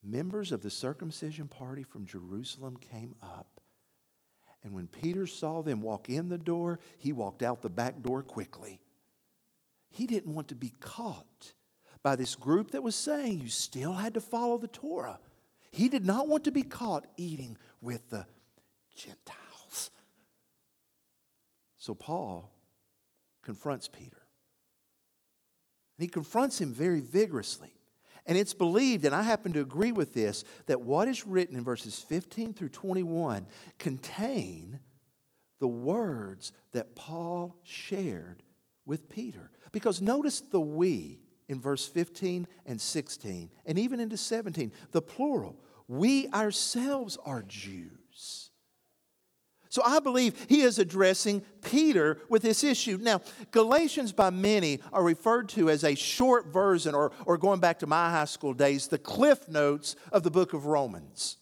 members 0.02 0.52
of 0.52 0.62
the 0.62 0.70
circumcision 0.70 1.48
party 1.48 1.82
from 1.82 2.06
Jerusalem 2.06 2.76
came 2.76 3.16
up 3.22 3.59
and 4.62 4.74
when 4.74 4.88
Peter 4.88 5.26
saw 5.26 5.62
them 5.62 5.80
walk 5.80 6.10
in 6.10 6.28
the 6.28 6.38
door, 6.38 6.80
he 6.98 7.12
walked 7.12 7.42
out 7.42 7.62
the 7.62 7.70
back 7.70 8.02
door 8.02 8.22
quickly. 8.22 8.80
He 9.90 10.06
didn't 10.06 10.34
want 10.34 10.48
to 10.48 10.54
be 10.54 10.72
caught 10.80 11.54
by 12.02 12.16
this 12.16 12.34
group 12.34 12.70
that 12.72 12.82
was 12.82 12.94
saying 12.94 13.40
you 13.40 13.48
still 13.48 13.94
had 13.94 14.14
to 14.14 14.20
follow 14.20 14.58
the 14.58 14.68
Torah. 14.68 15.18
He 15.72 15.88
did 15.88 16.04
not 16.04 16.28
want 16.28 16.44
to 16.44 16.50
be 16.50 16.62
caught 16.62 17.06
eating 17.16 17.56
with 17.80 18.10
the 18.10 18.26
Gentiles. 18.94 19.90
So 21.78 21.94
Paul 21.94 22.50
confronts 23.42 23.88
Peter. 23.88 24.22
And 25.96 26.04
he 26.04 26.08
confronts 26.08 26.60
him 26.60 26.72
very 26.72 27.00
vigorously. 27.00 27.72
And 28.26 28.36
it's 28.36 28.54
believed, 28.54 29.04
and 29.04 29.14
I 29.14 29.22
happen 29.22 29.52
to 29.54 29.60
agree 29.60 29.92
with 29.92 30.14
this, 30.14 30.44
that 30.66 30.80
what 30.80 31.08
is 31.08 31.26
written 31.26 31.56
in 31.56 31.64
verses 31.64 31.98
15 31.98 32.54
through 32.54 32.68
21 32.68 33.46
contain 33.78 34.80
the 35.58 35.68
words 35.68 36.52
that 36.72 36.94
Paul 36.94 37.56
shared 37.62 38.42
with 38.86 39.08
Peter. 39.08 39.50
Because 39.72 40.00
notice 40.00 40.40
the 40.40 40.60
we 40.60 41.20
in 41.48 41.60
verse 41.60 41.86
15 41.86 42.46
and 42.66 42.80
16, 42.80 43.50
and 43.66 43.78
even 43.78 44.00
into 44.00 44.16
17, 44.16 44.72
the 44.92 45.02
plural. 45.02 45.56
We 45.88 46.28
ourselves 46.28 47.18
are 47.24 47.42
Jews 47.42 48.49
so 49.70 49.82
I 49.84 50.00
believe 50.00 50.34
he 50.48 50.62
is 50.62 50.80
addressing 50.80 51.42
Peter 51.62 52.18
with 52.28 52.42
this 52.42 52.64
issue. 52.64 52.98
Now, 53.00 53.20
Galatians 53.52 54.12
by 54.12 54.30
many 54.30 54.80
are 54.92 55.04
referred 55.04 55.48
to 55.50 55.70
as 55.70 55.84
a 55.84 55.94
short 55.94 56.46
version, 56.46 56.92
or, 56.92 57.12
or 57.24 57.38
going 57.38 57.60
back 57.60 57.78
to 57.78 57.86
my 57.86 58.10
high 58.10 58.24
school 58.24 58.52
days, 58.52 58.88
the 58.88 58.98
cliff 58.98 59.48
notes 59.48 59.94
of 60.10 60.24
the 60.24 60.30
book 60.30 60.54
of 60.54 60.66
Romans. 60.66 61.36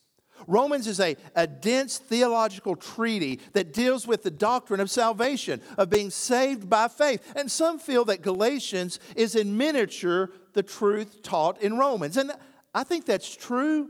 Romans 0.46 0.86
is 0.86 1.00
a, 1.00 1.16
a 1.34 1.46
dense 1.46 1.96
theological 1.96 2.76
treaty 2.76 3.40
that 3.54 3.72
deals 3.72 4.06
with 4.06 4.22
the 4.22 4.30
doctrine 4.30 4.80
of 4.80 4.90
salvation, 4.90 5.62
of 5.78 5.88
being 5.88 6.10
saved 6.10 6.68
by 6.68 6.88
faith. 6.88 7.32
And 7.34 7.50
some 7.50 7.78
feel 7.78 8.04
that 8.04 8.20
Galatians 8.20 9.00
is 9.16 9.36
in 9.36 9.56
miniature 9.56 10.30
the 10.52 10.62
truth 10.62 11.22
taught 11.22 11.62
in 11.62 11.78
Romans. 11.78 12.18
And 12.18 12.30
I 12.74 12.84
think 12.84 13.06
that's 13.06 13.34
true, 13.34 13.88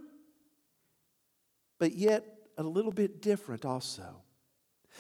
but 1.81 1.93
yet 1.93 2.25
a 2.57 2.63
little 2.63 2.93
bit 2.93 3.21
different 3.21 3.65
also. 3.65 4.23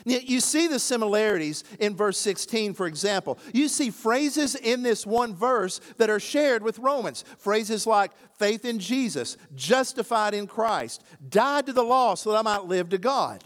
You 0.04 0.40
see 0.40 0.68
the 0.68 0.78
similarities 0.78 1.64
in 1.80 1.96
verse 1.96 2.18
16, 2.18 2.74
for 2.74 2.86
example. 2.86 3.38
You 3.52 3.68
see 3.68 3.90
phrases 3.90 4.54
in 4.54 4.82
this 4.82 5.06
one 5.06 5.34
verse 5.34 5.80
that 5.96 6.10
are 6.10 6.20
shared 6.20 6.62
with 6.62 6.78
Romans. 6.78 7.24
Phrases 7.38 7.86
like 7.86 8.12
faith 8.38 8.64
in 8.64 8.78
Jesus, 8.78 9.36
justified 9.54 10.34
in 10.34 10.46
Christ, 10.46 11.02
died 11.28 11.66
to 11.66 11.72
the 11.72 11.82
law 11.82 12.14
so 12.14 12.30
that 12.30 12.38
I 12.38 12.42
might 12.42 12.64
live 12.64 12.90
to 12.90 12.98
God. 12.98 13.44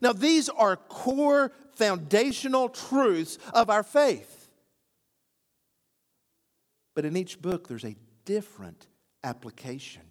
Now, 0.00 0.12
these 0.12 0.48
are 0.48 0.76
core 0.76 1.52
foundational 1.74 2.68
truths 2.68 3.38
of 3.52 3.68
our 3.68 3.82
faith. 3.82 4.50
But 6.94 7.04
in 7.04 7.16
each 7.16 7.40
book, 7.40 7.68
there's 7.68 7.84
a 7.84 7.96
different 8.24 8.86
application. 9.24 10.02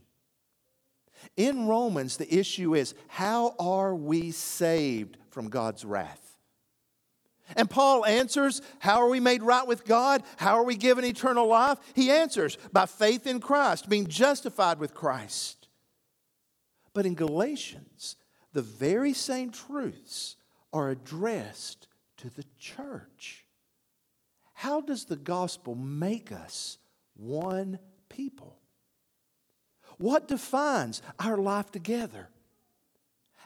In 1.37 1.67
Romans, 1.67 2.17
the 2.17 2.33
issue 2.33 2.75
is 2.75 2.93
how 3.07 3.55
are 3.59 3.95
we 3.95 4.31
saved 4.31 5.17
from 5.29 5.49
God's 5.49 5.85
wrath? 5.85 6.37
And 7.55 7.69
Paul 7.69 8.05
answers, 8.05 8.61
How 8.79 9.01
are 9.01 9.09
we 9.09 9.19
made 9.19 9.43
right 9.43 9.67
with 9.67 9.85
God? 9.85 10.23
How 10.37 10.55
are 10.55 10.63
we 10.63 10.75
given 10.75 11.03
eternal 11.05 11.47
life? 11.47 11.77
He 11.93 12.11
answers, 12.11 12.57
By 12.71 12.85
faith 12.85 13.27
in 13.27 13.39
Christ, 13.39 13.89
being 13.89 14.07
justified 14.07 14.79
with 14.79 14.93
Christ. 14.93 15.67
But 16.93 17.05
in 17.05 17.15
Galatians, 17.15 18.15
the 18.53 18.61
very 18.61 19.13
same 19.13 19.51
truths 19.51 20.35
are 20.73 20.89
addressed 20.89 21.87
to 22.17 22.29
the 22.29 22.45
church. 22.59 23.45
How 24.53 24.81
does 24.81 25.05
the 25.05 25.15
gospel 25.15 25.75
make 25.75 26.31
us 26.31 26.77
one 27.15 27.79
people? 28.09 28.60
What 30.01 30.27
defines 30.27 31.01
our 31.19 31.37
life 31.37 31.71
together? 31.71 32.27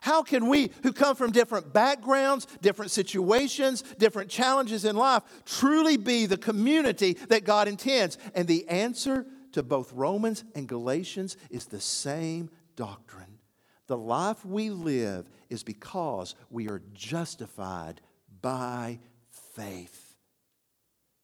How 0.02 0.24
can 0.24 0.48
we, 0.48 0.72
who 0.84 0.94
come 0.94 1.16
from 1.16 1.32
different 1.32 1.74
backgrounds, 1.74 2.48
different 2.62 2.92
situations, 2.92 3.82
different 3.98 4.30
challenges 4.30 4.86
in 4.86 4.96
life, 4.96 5.24
truly 5.46 5.98
be 5.98 6.28
the 6.28 6.38
community 6.38 7.14
that 7.30 7.44
God 7.44 7.68
intends? 7.68 8.18
And 8.36 8.48
the 8.48 8.68
answer 8.70 9.26
to 9.52 9.64
both 9.64 9.92
Romans 9.94 10.44
and 10.54 10.68
Galatians 10.68 11.38
is 11.50 11.66
the 11.66 11.82
same 11.82 12.50
doctrine. 12.76 13.40
The 13.88 13.98
life 13.98 14.46
we 14.46 14.70
live 14.70 15.30
is 15.50 15.64
because 15.64 16.36
we 16.50 16.70
are 16.70 16.82
justified 16.94 18.00
by 18.42 19.00
faith. 19.56 20.16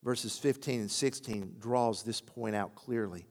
Verses 0.04 0.38
15 0.38 0.82
and 0.82 0.92
16 0.92 1.56
draws 1.60 2.04
this 2.04 2.20
point 2.20 2.56
out 2.56 2.76
clearly. 2.76 3.28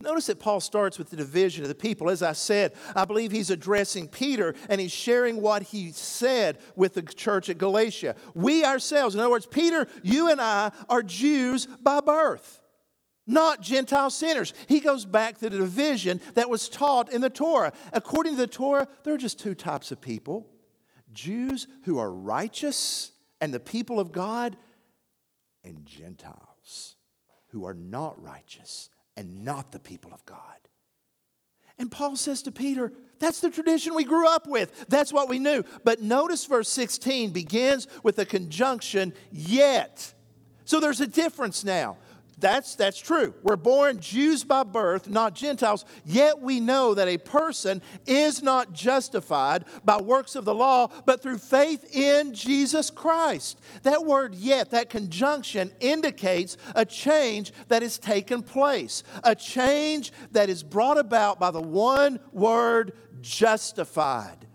Notice 0.00 0.26
that 0.26 0.38
Paul 0.38 0.60
starts 0.60 0.98
with 0.98 1.10
the 1.10 1.16
division 1.16 1.62
of 1.62 1.68
the 1.68 1.74
people. 1.74 2.10
As 2.10 2.22
I 2.22 2.32
said, 2.32 2.72
I 2.94 3.04
believe 3.04 3.30
he's 3.30 3.50
addressing 3.50 4.08
Peter 4.08 4.54
and 4.68 4.80
he's 4.80 4.92
sharing 4.92 5.40
what 5.40 5.62
he 5.62 5.92
said 5.92 6.58
with 6.76 6.94
the 6.94 7.02
church 7.02 7.48
at 7.48 7.58
Galatia. 7.58 8.14
We 8.34 8.64
ourselves, 8.64 9.14
in 9.14 9.20
other 9.20 9.30
words, 9.30 9.46
Peter, 9.46 9.86
you 10.02 10.30
and 10.30 10.40
I 10.40 10.72
are 10.88 11.02
Jews 11.02 11.66
by 11.66 12.00
birth, 12.00 12.60
not 13.26 13.60
Gentile 13.60 14.10
sinners. 14.10 14.54
He 14.66 14.80
goes 14.80 15.04
back 15.04 15.38
to 15.38 15.50
the 15.50 15.58
division 15.58 16.20
that 16.34 16.50
was 16.50 16.68
taught 16.68 17.12
in 17.12 17.20
the 17.20 17.30
Torah. 17.30 17.72
According 17.92 18.34
to 18.34 18.38
the 18.38 18.46
Torah, 18.46 18.88
there 19.04 19.14
are 19.14 19.18
just 19.18 19.38
two 19.38 19.54
types 19.54 19.92
of 19.92 20.00
people 20.00 20.46
Jews 21.12 21.66
who 21.84 21.98
are 21.98 22.12
righteous 22.12 23.12
and 23.40 23.52
the 23.54 23.60
people 23.60 24.00
of 24.00 24.12
God, 24.12 24.56
and 25.64 25.84
Gentiles 25.86 26.96
who 27.48 27.64
are 27.64 27.74
not 27.74 28.20
righteous 28.22 28.90
and 29.18 29.44
not 29.44 29.72
the 29.72 29.80
people 29.80 30.14
of 30.14 30.24
God. 30.24 30.38
And 31.76 31.90
Paul 31.90 32.14
says 32.14 32.42
to 32.42 32.52
Peter, 32.52 32.92
that's 33.18 33.40
the 33.40 33.50
tradition 33.50 33.96
we 33.96 34.04
grew 34.04 34.28
up 34.28 34.46
with. 34.46 34.86
That's 34.88 35.12
what 35.12 35.28
we 35.28 35.40
knew. 35.40 35.64
But 35.82 36.00
notice 36.00 36.44
verse 36.44 36.68
16 36.68 37.30
begins 37.32 37.88
with 38.04 38.20
a 38.20 38.24
conjunction, 38.24 39.12
yet. 39.32 40.14
So 40.64 40.78
there's 40.78 41.00
a 41.00 41.06
difference 41.08 41.64
now. 41.64 41.96
That's, 42.40 42.76
that's 42.76 42.98
true. 43.00 43.34
We're 43.42 43.56
born 43.56 43.98
Jews 43.98 44.44
by 44.44 44.62
birth, 44.62 45.08
not 45.08 45.34
Gentiles, 45.34 45.84
yet 46.04 46.40
we 46.40 46.60
know 46.60 46.94
that 46.94 47.08
a 47.08 47.18
person 47.18 47.82
is 48.06 48.42
not 48.42 48.72
justified 48.72 49.64
by 49.84 49.96
works 49.96 50.36
of 50.36 50.44
the 50.44 50.54
law, 50.54 50.88
but 51.04 51.20
through 51.20 51.38
faith 51.38 51.84
in 51.92 52.32
Jesus 52.34 52.90
Christ. 52.90 53.60
That 53.82 54.06
word 54.06 54.36
yet, 54.36 54.70
that 54.70 54.88
conjunction, 54.88 55.72
indicates 55.80 56.56
a 56.76 56.84
change 56.84 57.52
that 57.68 57.82
has 57.82 57.98
taken 57.98 58.42
place, 58.42 59.02
a 59.24 59.34
change 59.34 60.12
that 60.30 60.48
is 60.48 60.62
brought 60.62 60.98
about 60.98 61.40
by 61.40 61.50
the 61.50 61.60
one 61.60 62.20
word 62.32 62.92
justified. 63.20 64.46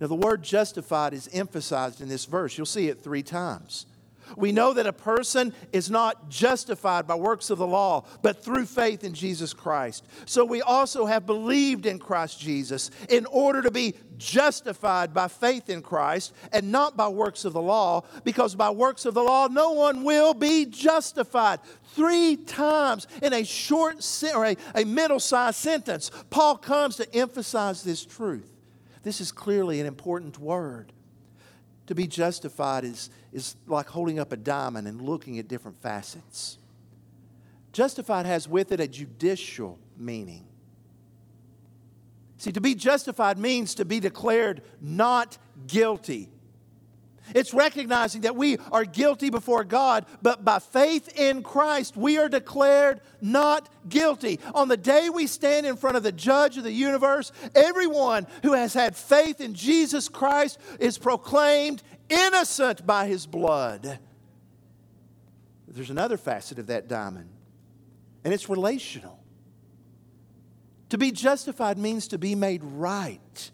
Now, 0.00 0.08
the 0.08 0.14
word 0.16 0.42
justified 0.42 1.14
is 1.14 1.30
emphasized 1.32 2.02
in 2.02 2.10
this 2.10 2.26
verse. 2.26 2.58
You'll 2.58 2.66
see 2.66 2.88
it 2.88 3.02
three 3.02 3.22
times. 3.22 3.86
We 4.36 4.52
know 4.52 4.72
that 4.72 4.86
a 4.86 4.92
person 4.92 5.52
is 5.72 5.90
not 5.90 6.28
justified 6.28 7.06
by 7.06 7.14
works 7.14 7.50
of 7.50 7.58
the 7.58 7.66
law, 7.66 8.04
but 8.22 8.42
through 8.42 8.66
faith 8.66 9.04
in 9.04 9.14
Jesus 9.14 9.52
Christ. 9.52 10.04
So 10.26 10.44
we 10.44 10.62
also 10.62 11.06
have 11.06 11.26
believed 11.26 11.86
in 11.86 11.98
Christ 11.98 12.40
Jesus 12.40 12.90
in 13.08 13.26
order 13.26 13.62
to 13.62 13.70
be 13.70 13.94
justified 14.18 15.12
by 15.12 15.28
faith 15.28 15.68
in 15.68 15.82
Christ 15.82 16.32
and 16.52 16.70
not 16.70 16.96
by 16.96 17.08
works 17.08 17.44
of 17.44 17.52
the 17.52 17.62
law, 17.62 18.04
because 18.24 18.54
by 18.54 18.70
works 18.70 19.04
of 19.04 19.14
the 19.14 19.22
law 19.22 19.48
no 19.48 19.72
one 19.72 20.04
will 20.04 20.34
be 20.34 20.66
justified. 20.66 21.60
Three 21.94 22.36
times 22.36 23.06
in 23.22 23.32
a 23.32 23.44
short 23.44 24.04
or 24.34 24.46
a, 24.46 24.56
a 24.74 24.84
middle 24.84 25.20
sized 25.20 25.56
sentence, 25.56 26.10
Paul 26.30 26.56
comes 26.56 26.96
to 26.96 27.14
emphasize 27.14 27.82
this 27.82 28.04
truth. 28.04 28.50
This 29.02 29.20
is 29.20 29.32
clearly 29.32 29.80
an 29.80 29.86
important 29.86 30.38
word. 30.38 30.92
To 31.86 31.94
be 31.94 32.06
justified 32.06 32.84
is, 32.84 33.10
is 33.32 33.56
like 33.66 33.88
holding 33.88 34.18
up 34.18 34.32
a 34.32 34.36
diamond 34.36 34.88
and 34.88 35.00
looking 35.00 35.38
at 35.38 35.48
different 35.48 35.80
facets. 35.82 36.58
Justified 37.72 38.24
has 38.26 38.48
with 38.48 38.72
it 38.72 38.80
a 38.80 38.88
judicial 38.88 39.78
meaning. 39.96 40.46
See, 42.38 42.52
to 42.52 42.60
be 42.60 42.74
justified 42.74 43.38
means 43.38 43.74
to 43.76 43.84
be 43.84 44.00
declared 44.00 44.62
not 44.80 45.38
guilty 45.66 46.30
it's 47.34 47.54
recognizing 47.54 48.22
that 48.22 48.36
we 48.36 48.58
are 48.70 48.84
guilty 48.84 49.30
before 49.30 49.64
God, 49.64 50.04
but 50.20 50.44
by 50.44 50.58
faith 50.58 51.08
in 51.18 51.42
Christ, 51.42 51.96
we 51.96 52.18
are 52.18 52.28
declared 52.28 53.00
not 53.20 53.68
guilty. 53.88 54.40
On 54.54 54.68
the 54.68 54.76
day 54.76 55.08
we 55.08 55.26
stand 55.26 55.64
in 55.64 55.76
front 55.76 55.96
of 55.96 56.02
the 56.02 56.12
judge 56.12 56.58
of 56.58 56.64
the 56.64 56.72
universe, 56.72 57.32
everyone 57.54 58.26
who 58.42 58.52
has 58.52 58.74
had 58.74 58.96
faith 58.96 59.40
in 59.40 59.54
Jesus 59.54 60.08
Christ 60.08 60.58
is 60.78 60.98
proclaimed 60.98 61.82
innocent 62.08 62.86
by 62.86 63.06
his 63.06 63.26
blood. 63.26 63.98
There's 65.68 65.90
another 65.90 66.16
facet 66.16 66.58
of 66.58 66.68
that 66.68 66.88
diamond, 66.88 67.30
and 68.22 68.32
it's 68.32 68.48
relational. 68.48 69.18
To 70.90 70.98
be 70.98 71.10
justified 71.10 71.78
means 71.78 72.08
to 72.08 72.18
be 72.18 72.34
made 72.34 72.62
right 72.62 73.50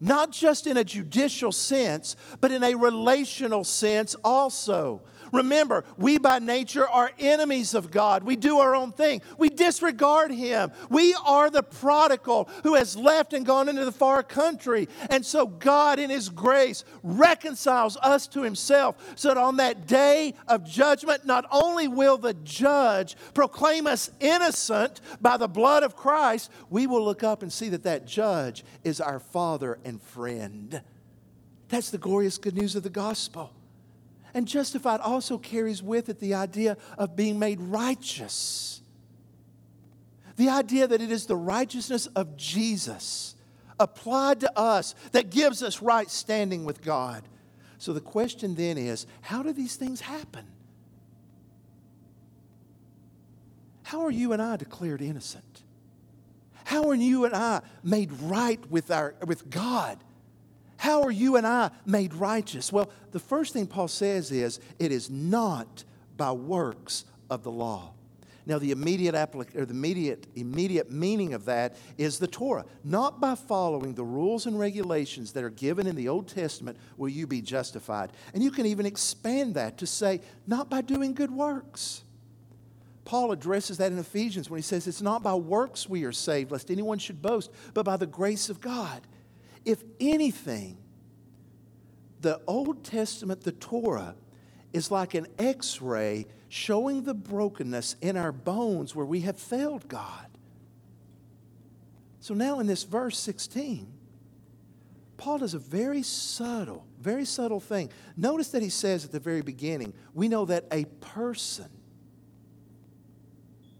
not 0.00 0.30
just 0.30 0.66
in 0.66 0.76
a 0.76 0.84
judicial 0.84 1.52
sense, 1.52 2.16
but 2.40 2.52
in 2.52 2.62
a 2.62 2.74
relational 2.74 3.64
sense 3.64 4.14
also. 4.24 5.02
Remember, 5.32 5.84
we 5.96 6.18
by 6.18 6.38
nature 6.38 6.88
are 6.88 7.10
enemies 7.18 7.74
of 7.74 7.90
God. 7.90 8.24
We 8.24 8.36
do 8.36 8.58
our 8.58 8.74
own 8.74 8.92
thing. 8.92 9.22
We 9.38 9.48
disregard 9.48 10.30
Him. 10.30 10.72
We 10.90 11.14
are 11.24 11.50
the 11.50 11.62
prodigal 11.62 12.48
who 12.62 12.74
has 12.74 12.96
left 12.96 13.32
and 13.32 13.44
gone 13.44 13.68
into 13.68 13.84
the 13.84 13.92
far 13.92 14.22
country. 14.22 14.88
And 15.10 15.24
so 15.24 15.46
God, 15.46 15.98
in 15.98 16.10
His 16.10 16.28
grace, 16.28 16.84
reconciles 17.02 17.96
us 17.98 18.26
to 18.28 18.42
Himself 18.42 18.96
so 19.16 19.28
that 19.28 19.36
on 19.36 19.56
that 19.56 19.86
day 19.86 20.34
of 20.48 20.64
judgment, 20.64 21.26
not 21.26 21.46
only 21.50 21.88
will 21.88 22.18
the 22.18 22.34
judge 22.34 23.16
proclaim 23.34 23.86
us 23.86 24.10
innocent 24.20 25.00
by 25.20 25.36
the 25.36 25.48
blood 25.48 25.82
of 25.82 25.96
Christ, 25.96 26.50
we 26.70 26.86
will 26.86 27.04
look 27.04 27.22
up 27.22 27.42
and 27.42 27.52
see 27.52 27.68
that 27.70 27.82
that 27.84 28.06
judge 28.06 28.64
is 28.84 29.00
our 29.00 29.20
Father 29.20 29.78
and 29.84 30.00
friend. 30.00 30.82
That's 31.68 31.90
the 31.90 31.98
glorious 31.98 32.38
good 32.38 32.54
news 32.54 32.76
of 32.76 32.82
the 32.82 32.90
gospel. 32.90 33.52
And 34.36 34.46
justified 34.46 35.00
also 35.00 35.38
carries 35.38 35.82
with 35.82 36.10
it 36.10 36.20
the 36.20 36.34
idea 36.34 36.76
of 36.98 37.16
being 37.16 37.38
made 37.38 37.58
righteous. 37.58 38.82
The 40.36 40.50
idea 40.50 40.86
that 40.86 41.00
it 41.00 41.10
is 41.10 41.24
the 41.24 41.34
righteousness 41.34 42.04
of 42.08 42.36
Jesus 42.36 43.34
applied 43.80 44.40
to 44.40 44.58
us 44.58 44.94
that 45.12 45.30
gives 45.30 45.62
us 45.62 45.80
right 45.80 46.10
standing 46.10 46.66
with 46.66 46.82
God. 46.82 47.22
So 47.78 47.94
the 47.94 48.00
question 48.02 48.54
then 48.54 48.76
is 48.76 49.06
how 49.22 49.42
do 49.42 49.54
these 49.54 49.76
things 49.76 50.02
happen? 50.02 50.44
How 53.84 54.04
are 54.04 54.10
you 54.10 54.34
and 54.34 54.42
I 54.42 54.56
declared 54.56 55.00
innocent? 55.00 55.62
How 56.64 56.90
are 56.90 56.94
you 56.94 57.24
and 57.24 57.34
I 57.34 57.62
made 57.82 58.12
right 58.20 58.60
with, 58.70 58.90
our, 58.90 59.14
with 59.26 59.48
God? 59.48 59.96
How 60.76 61.02
are 61.02 61.10
you 61.10 61.36
and 61.36 61.46
I 61.46 61.70
made 61.84 62.14
righteous? 62.14 62.72
Well, 62.72 62.90
the 63.12 63.18
first 63.18 63.52
thing 63.52 63.66
Paul 63.66 63.88
says 63.88 64.30
is 64.30 64.60
it 64.78 64.92
is 64.92 65.10
not 65.10 65.84
by 66.16 66.32
works 66.32 67.04
of 67.30 67.42
the 67.42 67.50
law. 67.50 67.92
Now, 68.48 68.60
the 68.60 68.70
immediate, 68.70 69.16
applic- 69.16 69.56
or 69.56 69.66
the 69.66 69.74
immediate, 69.74 70.28
immediate 70.36 70.90
meaning 70.90 71.34
of 71.34 71.46
that 71.46 71.76
is 71.98 72.20
the 72.20 72.28
Torah. 72.28 72.64
Not 72.84 73.20
by 73.20 73.34
following 73.34 73.94
the 73.94 74.04
rules 74.04 74.46
and 74.46 74.56
regulations 74.56 75.32
that 75.32 75.42
are 75.42 75.50
given 75.50 75.88
in 75.88 75.96
the 75.96 76.08
Old 76.08 76.28
Testament 76.28 76.78
will 76.96 77.08
you 77.08 77.26
be 77.26 77.42
justified. 77.42 78.12
And 78.34 78.44
you 78.44 78.52
can 78.52 78.66
even 78.66 78.86
expand 78.86 79.54
that 79.56 79.78
to 79.78 79.86
say, 79.86 80.20
not 80.46 80.70
by 80.70 80.80
doing 80.80 81.12
good 81.12 81.32
works. 81.32 82.04
Paul 83.04 83.32
addresses 83.32 83.78
that 83.78 83.90
in 83.90 83.98
Ephesians 83.98 84.48
when 84.48 84.58
he 84.58 84.62
says, 84.62 84.86
It's 84.86 85.02
not 85.02 85.24
by 85.24 85.34
works 85.34 85.88
we 85.88 86.04
are 86.04 86.12
saved, 86.12 86.52
lest 86.52 86.70
anyone 86.70 86.98
should 86.98 87.20
boast, 87.20 87.50
but 87.74 87.84
by 87.84 87.96
the 87.96 88.06
grace 88.06 88.48
of 88.48 88.60
God. 88.60 89.00
If 89.66 89.82
anything, 89.98 90.78
the 92.20 92.40
Old 92.46 92.84
Testament, 92.84 93.42
the 93.42 93.52
Torah, 93.52 94.14
is 94.72 94.90
like 94.90 95.14
an 95.14 95.26
x 95.38 95.82
ray 95.82 96.26
showing 96.48 97.02
the 97.02 97.14
brokenness 97.14 97.96
in 98.00 98.16
our 98.16 98.30
bones 98.30 98.94
where 98.94 99.04
we 99.04 99.22
have 99.22 99.36
failed 99.36 99.88
God. 99.88 100.28
So 102.20 102.32
now 102.32 102.60
in 102.60 102.66
this 102.66 102.84
verse 102.84 103.18
16, 103.18 103.92
Paul 105.16 105.38
does 105.38 105.54
a 105.54 105.58
very 105.58 106.02
subtle, 106.02 106.86
very 107.00 107.24
subtle 107.24 107.60
thing. 107.60 107.90
Notice 108.16 108.48
that 108.50 108.62
he 108.62 108.68
says 108.68 109.04
at 109.04 109.12
the 109.12 109.20
very 109.20 109.42
beginning, 109.42 109.94
we 110.14 110.28
know 110.28 110.44
that 110.44 110.66
a 110.70 110.84
person, 111.00 111.70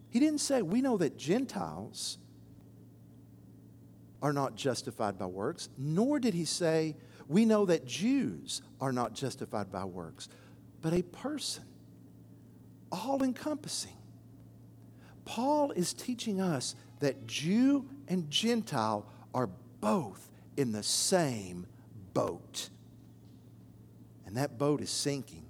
he 0.08 0.18
didn't 0.18 0.40
say, 0.40 0.62
we 0.62 0.80
know 0.80 0.96
that 0.96 1.16
Gentiles 1.16 2.18
are 4.22 4.32
not 4.32 4.56
justified 4.56 5.18
by 5.18 5.26
works, 5.26 5.68
nor 5.76 6.18
did 6.18 6.34
he 6.34 6.44
say, 6.44 6.96
we 7.28 7.44
know 7.44 7.66
that 7.66 7.86
Jews 7.86 8.62
are 8.80 8.92
not 8.92 9.14
justified 9.14 9.70
by 9.70 9.84
works, 9.84 10.28
but 10.80 10.92
a 10.92 11.02
person, 11.02 11.64
all 12.92 13.22
encompassing. 13.22 13.96
Paul 15.24 15.72
is 15.72 15.92
teaching 15.92 16.40
us 16.40 16.76
that 17.00 17.26
Jew 17.26 17.88
and 18.08 18.30
Gentile 18.30 19.06
are 19.34 19.48
both 19.80 20.30
in 20.56 20.72
the 20.72 20.82
same 20.82 21.66
boat. 22.14 22.70
And 24.24 24.36
that 24.36 24.56
boat 24.58 24.80
is 24.80 24.90
sinking. 24.90 25.44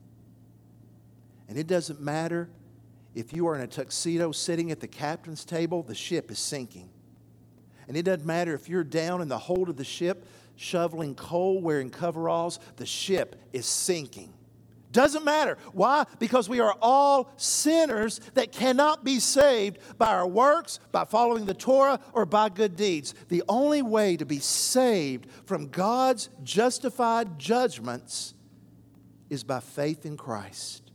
And 1.48 1.57
it 1.59 1.66
doesn't 1.66 2.00
matter 2.00 2.48
if 3.14 3.33
you 3.33 3.46
are 3.48 3.55
in 3.55 3.62
a 3.62 3.66
tuxedo 3.66 4.33
sitting 4.33 4.70
at 4.70 4.81
the 4.81 4.88
captain's 4.88 5.44
table, 5.44 5.83
the 5.83 5.94
ship 5.94 6.31
is 6.31 6.38
sinking. 6.38 6.90
And 7.88 7.96
it 7.96 8.03
doesn't 8.03 8.27
matter 8.27 8.55
if 8.55 8.68
you're 8.68 8.85
down 8.85 9.22
in 9.22 9.29
the 9.29 9.38
hold 9.38 9.68
of 9.68 9.77
the 9.77 9.85
ship 9.85 10.27
shoveling 10.57 11.14
coal 11.14 11.61
wearing 11.61 11.90
coveralls, 11.90 12.59
the 12.77 12.87
ship 12.87 13.37
is 13.53 13.66
sinking. 13.66 14.33
Doesn't 14.92 15.25
matter. 15.25 15.59
Why? 15.72 16.07
Because 16.18 16.49
we 16.49 16.61
are 16.61 16.75
all 16.81 17.31
sinners 17.37 18.18
that 18.33 18.51
cannot 18.51 19.05
be 19.05 19.20
saved 19.20 19.79
by 19.99 20.07
our 20.07 20.27
works, 20.27 20.81
by 20.90 21.05
following 21.05 21.44
the 21.44 21.55
Torah, 21.55 22.01
or 22.14 22.25
by 22.25 22.49
good 22.49 22.77
deeds. 22.77 23.14
The 23.29 23.42
only 23.46 23.83
way 23.83 24.16
to 24.16 24.25
be 24.25 24.38
saved 24.38 25.27
from 25.44 25.68
God's 25.68 26.31
justified 26.42 27.38
judgments 27.38 28.33
is 29.29 29.44
by 29.44 29.61
faith 29.61 30.07
in 30.07 30.16
Christ. 30.16 30.90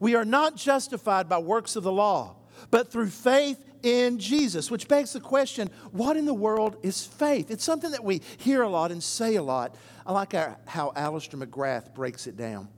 We 0.00 0.16
are 0.16 0.24
not 0.24 0.56
justified 0.56 1.28
by 1.28 1.38
works 1.38 1.76
of 1.76 1.84
the 1.84 1.92
law, 1.92 2.34
but 2.72 2.90
through 2.90 3.10
faith 3.10 3.64
in 3.82 4.18
Jesus, 4.18 4.70
which 4.70 4.88
begs 4.88 5.12
the 5.12 5.20
question 5.20 5.70
what 5.92 6.16
in 6.16 6.24
the 6.24 6.34
world 6.34 6.76
is 6.82 7.04
faith? 7.04 7.50
It's 7.50 7.64
something 7.64 7.90
that 7.92 8.04
we 8.04 8.22
hear 8.38 8.62
a 8.62 8.68
lot 8.68 8.92
and 8.92 9.02
say 9.02 9.36
a 9.36 9.42
lot. 9.42 9.74
I 10.06 10.12
like 10.12 10.34
our, 10.34 10.58
how 10.66 10.92
Alister 10.96 11.36
McGrath 11.36 11.94
breaks 11.94 12.26
it 12.26 12.36
down. 12.36 12.68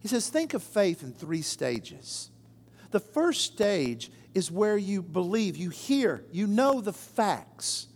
He 0.00 0.08
says, 0.08 0.28
Think 0.28 0.54
of 0.54 0.62
faith 0.62 1.02
in 1.02 1.12
three 1.12 1.42
stages. 1.42 2.30
The 2.90 3.00
first 3.00 3.42
stage 3.42 4.10
is 4.34 4.50
where 4.50 4.76
you 4.76 5.02
believe, 5.02 5.56
you 5.56 5.70
hear, 5.70 6.24
you 6.30 6.46
know 6.46 6.80
the 6.80 6.92
facts. 6.92 7.88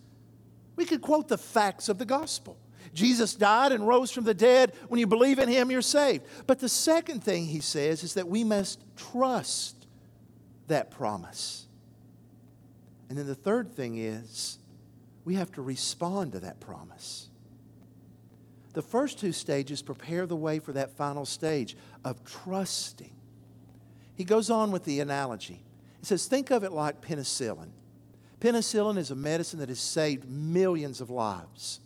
We 0.76 0.84
could 0.84 1.02
quote 1.02 1.28
the 1.28 1.38
facts 1.38 1.88
of 1.88 1.98
the 1.98 2.04
gospel. 2.04 2.56
Jesus 2.94 3.34
died 3.34 3.72
and 3.72 3.86
rose 3.86 4.10
from 4.10 4.24
the 4.24 4.34
dead. 4.34 4.72
When 4.88 4.98
you 4.98 5.06
believe 5.06 5.38
in 5.38 5.48
him, 5.48 5.70
you're 5.70 5.82
saved. 5.82 6.24
But 6.46 6.58
the 6.58 6.68
second 6.68 7.22
thing 7.22 7.46
he 7.46 7.60
says 7.60 8.02
is 8.02 8.14
that 8.14 8.28
we 8.28 8.42
must 8.44 8.80
trust 8.96 9.86
that 10.66 10.90
promise. 10.90 11.66
And 13.10 13.18
then 13.18 13.26
the 13.26 13.34
third 13.34 13.74
thing 13.74 13.98
is 13.98 14.58
we 15.24 15.34
have 15.34 15.50
to 15.52 15.62
respond 15.62 16.32
to 16.32 16.40
that 16.40 16.60
promise. 16.60 17.28
The 18.72 18.82
first 18.82 19.18
two 19.18 19.32
stages 19.32 19.82
prepare 19.82 20.26
the 20.26 20.36
way 20.36 20.60
for 20.60 20.72
that 20.72 20.96
final 20.96 21.26
stage 21.26 21.76
of 22.04 22.24
trusting. 22.24 23.12
He 24.14 24.22
goes 24.22 24.48
on 24.48 24.70
with 24.70 24.84
the 24.84 25.00
analogy. 25.00 25.64
He 25.98 26.06
says, 26.06 26.26
Think 26.26 26.50
of 26.50 26.62
it 26.62 26.70
like 26.70 27.00
penicillin. 27.00 27.70
Penicillin 28.40 28.96
is 28.96 29.10
a 29.10 29.16
medicine 29.16 29.58
that 29.58 29.68
has 29.68 29.80
saved 29.80 30.28
millions 30.30 31.00
of 31.00 31.10
lives. 31.10 31.80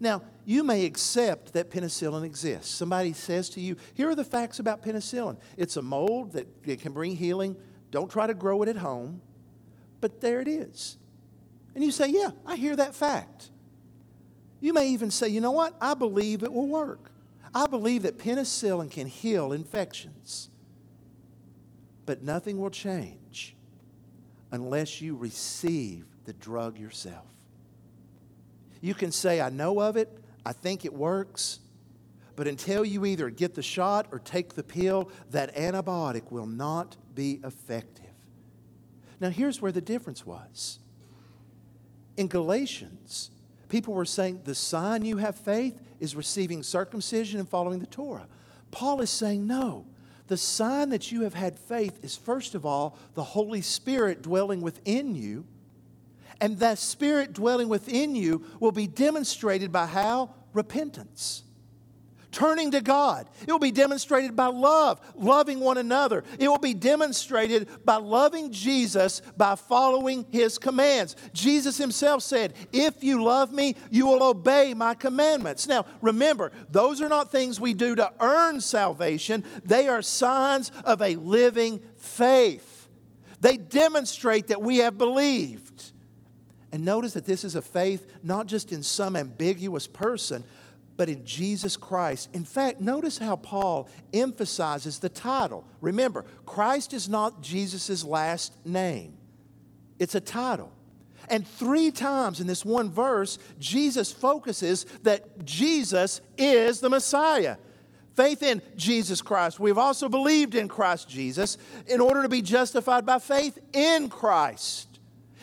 Now, 0.00 0.22
you 0.46 0.64
may 0.64 0.86
accept 0.86 1.52
that 1.52 1.70
penicillin 1.70 2.24
exists. 2.24 2.74
Somebody 2.74 3.12
says 3.12 3.50
to 3.50 3.60
you, 3.60 3.76
Here 3.92 4.08
are 4.08 4.14
the 4.14 4.24
facts 4.24 4.60
about 4.60 4.82
penicillin 4.82 5.36
it's 5.58 5.76
a 5.76 5.82
mold 5.82 6.32
that 6.32 6.48
it 6.64 6.80
can 6.80 6.92
bring 6.92 7.16
healing. 7.16 7.54
Don't 7.90 8.10
try 8.10 8.26
to 8.26 8.34
grow 8.34 8.62
it 8.62 8.68
at 8.68 8.78
home. 8.78 9.20
But 10.04 10.20
there 10.20 10.42
it 10.42 10.48
is. 10.48 10.98
And 11.74 11.82
you 11.82 11.90
say, 11.90 12.08
Yeah, 12.08 12.32
I 12.44 12.56
hear 12.56 12.76
that 12.76 12.94
fact. 12.94 13.48
You 14.60 14.74
may 14.74 14.88
even 14.88 15.10
say, 15.10 15.28
you 15.28 15.40
know 15.40 15.52
what? 15.52 15.74
I 15.80 15.94
believe 15.94 16.42
it 16.42 16.52
will 16.52 16.66
work. 16.66 17.10
I 17.54 17.66
believe 17.66 18.02
that 18.02 18.18
penicillin 18.18 18.90
can 18.90 19.06
heal 19.06 19.54
infections. 19.54 20.50
But 22.04 22.22
nothing 22.22 22.58
will 22.58 22.68
change 22.68 23.56
unless 24.52 25.00
you 25.00 25.16
receive 25.16 26.04
the 26.26 26.34
drug 26.34 26.78
yourself. 26.78 27.24
You 28.82 28.92
can 28.92 29.10
say, 29.10 29.40
I 29.40 29.48
know 29.48 29.80
of 29.80 29.96
it, 29.96 30.10
I 30.44 30.52
think 30.52 30.84
it 30.84 30.92
works, 30.92 31.60
but 32.36 32.46
until 32.46 32.84
you 32.84 33.06
either 33.06 33.30
get 33.30 33.54
the 33.54 33.62
shot 33.62 34.08
or 34.12 34.18
take 34.18 34.52
the 34.52 34.64
pill, 34.64 35.10
that 35.30 35.56
antibiotic 35.56 36.30
will 36.30 36.44
not 36.44 36.94
be 37.14 37.40
effective. 37.42 38.03
Now, 39.20 39.30
here's 39.30 39.60
where 39.60 39.72
the 39.72 39.80
difference 39.80 40.26
was. 40.26 40.78
In 42.16 42.28
Galatians, 42.28 43.30
People 43.74 43.94
were 43.94 44.04
saying 44.04 44.42
the 44.44 44.54
sign 44.54 45.04
you 45.04 45.16
have 45.16 45.34
faith 45.34 45.80
is 45.98 46.14
receiving 46.14 46.62
circumcision 46.62 47.40
and 47.40 47.48
following 47.48 47.80
the 47.80 47.86
Torah. 47.86 48.28
Paul 48.70 49.00
is 49.00 49.10
saying 49.10 49.48
no. 49.48 49.86
The 50.28 50.36
sign 50.36 50.90
that 50.90 51.10
you 51.10 51.22
have 51.22 51.34
had 51.34 51.58
faith 51.58 51.98
is, 52.04 52.16
first 52.16 52.54
of 52.54 52.64
all, 52.64 52.96
the 53.14 53.24
Holy 53.24 53.62
Spirit 53.62 54.22
dwelling 54.22 54.60
within 54.60 55.16
you. 55.16 55.44
And 56.40 56.58
that 56.60 56.78
Spirit 56.78 57.32
dwelling 57.32 57.68
within 57.68 58.14
you 58.14 58.44
will 58.60 58.70
be 58.70 58.86
demonstrated 58.86 59.72
by 59.72 59.86
how? 59.86 60.34
Repentance 60.52 61.42
turning 62.34 62.72
to 62.72 62.80
God. 62.80 63.28
It 63.46 63.52
will 63.52 63.60
be 63.60 63.70
demonstrated 63.70 64.34
by 64.34 64.46
love, 64.46 65.00
loving 65.14 65.60
one 65.60 65.78
another. 65.78 66.24
It 66.38 66.48
will 66.48 66.58
be 66.58 66.74
demonstrated 66.74 67.68
by 67.84 67.96
loving 67.96 68.50
Jesus 68.52 69.22
by 69.36 69.54
following 69.54 70.26
his 70.30 70.58
commands. 70.58 71.14
Jesus 71.32 71.78
himself 71.78 72.22
said, 72.22 72.54
If 72.72 73.04
you 73.04 73.22
love 73.22 73.52
me, 73.52 73.76
you 73.90 74.06
will 74.06 74.22
obey 74.22 74.74
my 74.74 74.94
commandments. 74.94 75.68
Now, 75.68 75.86
remember, 76.02 76.50
those 76.68 77.00
are 77.00 77.08
not 77.08 77.30
things 77.30 77.60
we 77.60 77.72
do 77.72 77.94
to 77.94 78.12
earn 78.20 78.60
salvation, 78.60 79.44
they 79.64 79.86
are 79.86 80.02
signs 80.02 80.72
of 80.84 81.00
a 81.00 81.14
living 81.14 81.80
faith. 81.96 82.88
They 83.40 83.56
demonstrate 83.56 84.48
that 84.48 84.60
we 84.60 84.78
have 84.78 84.98
believed. 84.98 85.92
And 86.72 86.84
notice 86.84 87.12
that 87.12 87.24
this 87.24 87.44
is 87.44 87.54
a 87.54 87.62
faith 87.62 88.04
not 88.24 88.46
just 88.46 88.72
in 88.72 88.82
some 88.82 89.14
ambiguous 89.14 89.86
person, 89.86 90.42
but 90.96 91.08
in 91.08 91.24
Jesus 91.24 91.76
Christ. 91.76 92.30
In 92.32 92.44
fact, 92.44 92.80
notice 92.80 93.18
how 93.18 93.36
Paul 93.36 93.88
emphasizes 94.12 94.98
the 94.98 95.08
title. 95.08 95.64
Remember, 95.80 96.24
Christ 96.46 96.92
is 96.92 97.08
not 97.08 97.42
Jesus' 97.42 98.04
last 98.04 98.54
name, 98.64 99.16
it's 99.98 100.14
a 100.14 100.20
title. 100.20 100.72
And 101.28 101.46
three 101.46 101.90
times 101.90 102.40
in 102.40 102.46
this 102.46 102.66
one 102.66 102.90
verse, 102.90 103.38
Jesus 103.58 104.12
focuses 104.12 104.84
that 105.04 105.44
Jesus 105.44 106.20
is 106.36 106.80
the 106.80 106.90
Messiah. 106.90 107.56
Faith 108.14 108.42
in 108.42 108.62
Jesus 108.76 109.22
Christ. 109.22 109.58
We've 109.58 109.78
also 109.78 110.08
believed 110.08 110.54
in 110.54 110.68
Christ 110.68 111.08
Jesus 111.08 111.56
in 111.86 112.00
order 112.00 112.22
to 112.22 112.28
be 112.28 112.42
justified 112.42 113.06
by 113.06 113.18
faith 113.18 113.58
in 113.72 114.08
Christ. 114.08 114.93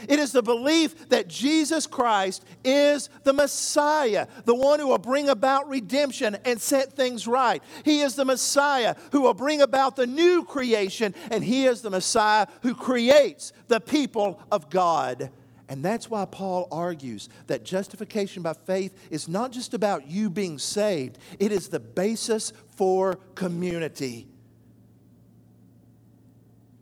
It 0.07 0.19
is 0.19 0.31
the 0.31 0.41
belief 0.41 1.09
that 1.09 1.27
Jesus 1.27 1.87
Christ 1.87 2.45
is 2.63 3.09
the 3.23 3.33
Messiah, 3.33 4.27
the 4.45 4.55
one 4.55 4.79
who 4.79 4.87
will 4.87 4.97
bring 4.97 5.29
about 5.29 5.69
redemption 5.69 6.37
and 6.45 6.59
set 6.59 6.93
things 6.93 7.27
right. 7.27 7.61
He 7.83 8.01
is 8.01 8.15
the 8.15 8.25
Messiah 8.25 8.95
who 9.11 9.21
will 9.21 9.33
bring 9.33 9.61
about 9.61 9.95
the 9.95 10.07
new 10.07 10.43
creation, 10.43 11.13
and 11.29 11.43
He 11.43 11.65
is 11.65 11.81
the 11.81 11.89
Messiah 11.89 12.47
who 12.61 12.75
creates 12.75 13.53
the 13.67 13.79
people 13.79 14.41
of 14.51 14.69
God. 14.69 15.31
And 15.69 15.85
that's 15.85 16.09
why 16.09 16.25
Paul 16.25 16.67
argues 16.69 17.29
that 17.47 17.63
justification 17.63 18.43
by 18.43 18.51
faith 18.51 18.93
is 19.09 19.29
not 19.29 19.53
just 19.53 19.73
about 19.73 20.05
you 20.05 20.29
being 20.29 20.59
saved, 20.59 21.17
it 21.39 21.53
is 21.53 21.69
the 21.69 21.79
basis 21.79 22.51
for 22.75 23.15
community. 23.35 24.27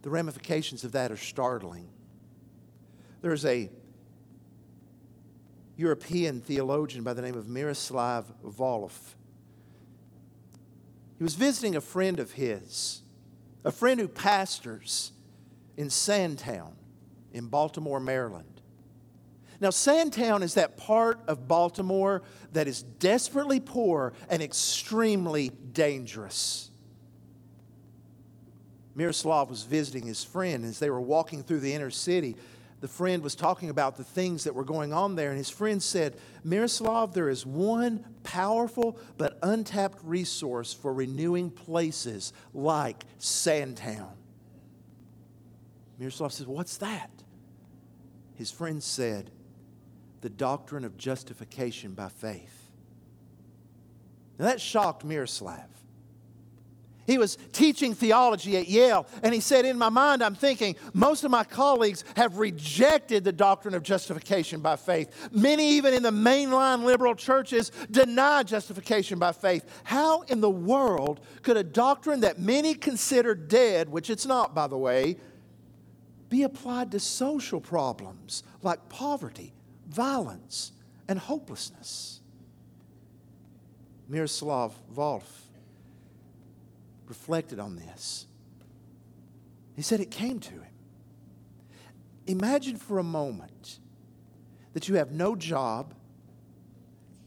The 0.01 0.09
ramifications 0.09 0.83
of 0.83 0.93
that 0.93 1.11
are 1.11 1.17
startling. 1.17 1.87
There's 3.21 3.45
a 3.45 3.69
European 5.75 6.41
theologian 6.41 7.03
by 7.03 7.13
the 7.13 7.21
name 7.21 7.35
of 7.35 7.47
Miroslav 7.47 8.25
Volf. 8.45 9.15
He 11.17 11.23
was 11.23 11.35
visiting 11.35 11.75
a 11.75 11.81
friend 11.81 12.19
of 12.19 12.31
his, 12.31 13.01
a 13.65 13.71
friend 13.71 13.99
who 13.99 14.07
pastors 14.07 15.11
in 15.75 15.89
Sandtown 15.89 16.73
in 17.33 17.47
Baltimore, 17.47 17.99
Maryland. 17.99 18.61
Now, 19.61 19.69
Sandtown 19.69 20.41
is 20.43 20.53
that 20.53 20.77
part 20.77 21.19
of 21.27 21.47
Baltimore 21.47 22.23
that 22.53 22.67
is 22.67 22.81
desperately 22.81 23.59
poor 23.59 24.13
and 24.29 24.41
extremely 24.41 25.49
dangerous. 25.49 26.69
Miroslav 28.95 29.49
was 29.49 29.63
visiting 29.63 30.05
his 30.05 30.23
friend 30.23 30.63
as 30.63 30.79
they 30.79 30.89
were 30.89 31.01
walking 31.01 31.43
through 31.43 31.59
the 31.59 31.73
inner 31.73 31.89
city. 31.89 32.35
The 32.81 32.87
friend 32.87 33.21
was 33.21 33.35
talking 33.35 33.69
about 33.69 33.97
the 33.97 34.03
things 34.03 34.45
that 34.45 34.55
were 34.55 34.63
going 34.63 34.93
on 34.93 35.15
there, 35.15 35.29
and 35.29 35.37
his 35.37 35.49
friend 35.49 35.83
said, 35.83 36.15
Miroslav, 36.45 37.13
there 37.13 37.29
is 37.29 37.45
one 37.45 38.05
powerful 38.23 38.97
but 39.17 39.37
untapped 39.43 39.99
resource 40.03 40.73
for 40.73 40.93
renewing 40.93 41.51
places 41.51 42.31
like 42.53 43.03
Sandtown. 43.17 44.13
Miroslav 45.97 46.31
says, 46.31 46.47
What's 46.47 46.77
that? 46.77 47.11
His 48.35 48.49
friend 48.49 48.81
said, 48.81 49.31
The 50.21 50.29
doctrine 50.29 50.85
of 50.85 50.97
justification 50.97 51.93
by 51.93 52.07
faith. 52.07 52.69
Now 54.37 54.45
that 54.45 54.61
shocked 54.61 55.03
Miroslav. 55.03 55.67
He 57.09 57.17
was 57.17 57.39
teaching 57.53 57.95
theology 57.95 58.55
at 58.57 58.67
Yale, 58.67 59.07
and 59.23 59.33
he 59.33 59.39
said, 59.39 59.65
In 59.65 59.79
my 59.79 59.89
mind, 59.89 60.21
I'm 60.21 60.35
thinking, 60.35 60.75
most 60.93 61.23
of 61.23 61.31
my 61.31 61.43
colleagues 61.43 62.03
have 62.15 62.37
rejected 62.37 63.23
the 63.23 63.31
doctrine 63.31 63.73
of 63.73 63.81
justification 63.81 64.61
by 64.61 64.75
faith. 64.75 65.29
Many, 65.31 65.71
even 65.71 65.95
in 65.95 66.03
the 66.03 66.11
mainline 66.11 66.83
liberal 66.83 67.15
churches, 67.15 67.71
deny 67.89 68.43
justification 68.43 69.17
by 69.17 69.31
faith. 69.31 69.65
How 69.85 70.21
in 70.21 70.39
the 70.39 70.51
world 70.51 71.21
could 71.41 71.57
a 71.57 71.63
doctrine 71.63 72.19
that 72.19 72.37
many 72.37 72.75
consider 72.75 73.33
dead, 73.33 73.89
which 73.89 74.11
it's 74.11 74.27
not, 74.27 74.53
by 74.53 74.67
the 74.67 74.77
way, 74.77 75.17
be 76.29 76.43
applied 76.43 76.91
to 76.91 76.99
social 76.99 77.59
problems 77.59 78.43
like 78.61 78.87
poverty, 78.87 79.51
violence, 79.87 80.73
and 81.07 81.17
hopelessness? 81.17 82.21
Miroslav 84.07 84.75
Volf 84.95 85.48
reflected 87.09 87.59
on 87.59 87.75
this. 87.75 88.27
He 89.75 89.81
said 89.81 89.99
it 89.99 90.11
came 90.11 90.39
to 90.39 90.53
him. 90.53 90.63
Imagine 92.27 92.77
for 92.77 92.99
a 92.99 93.03
moment 93.03 93.79
that 94.73 94.87
you 94.87 94.95
have 94.95 95.11
no 95.11 95.35
job, 95.35 95.95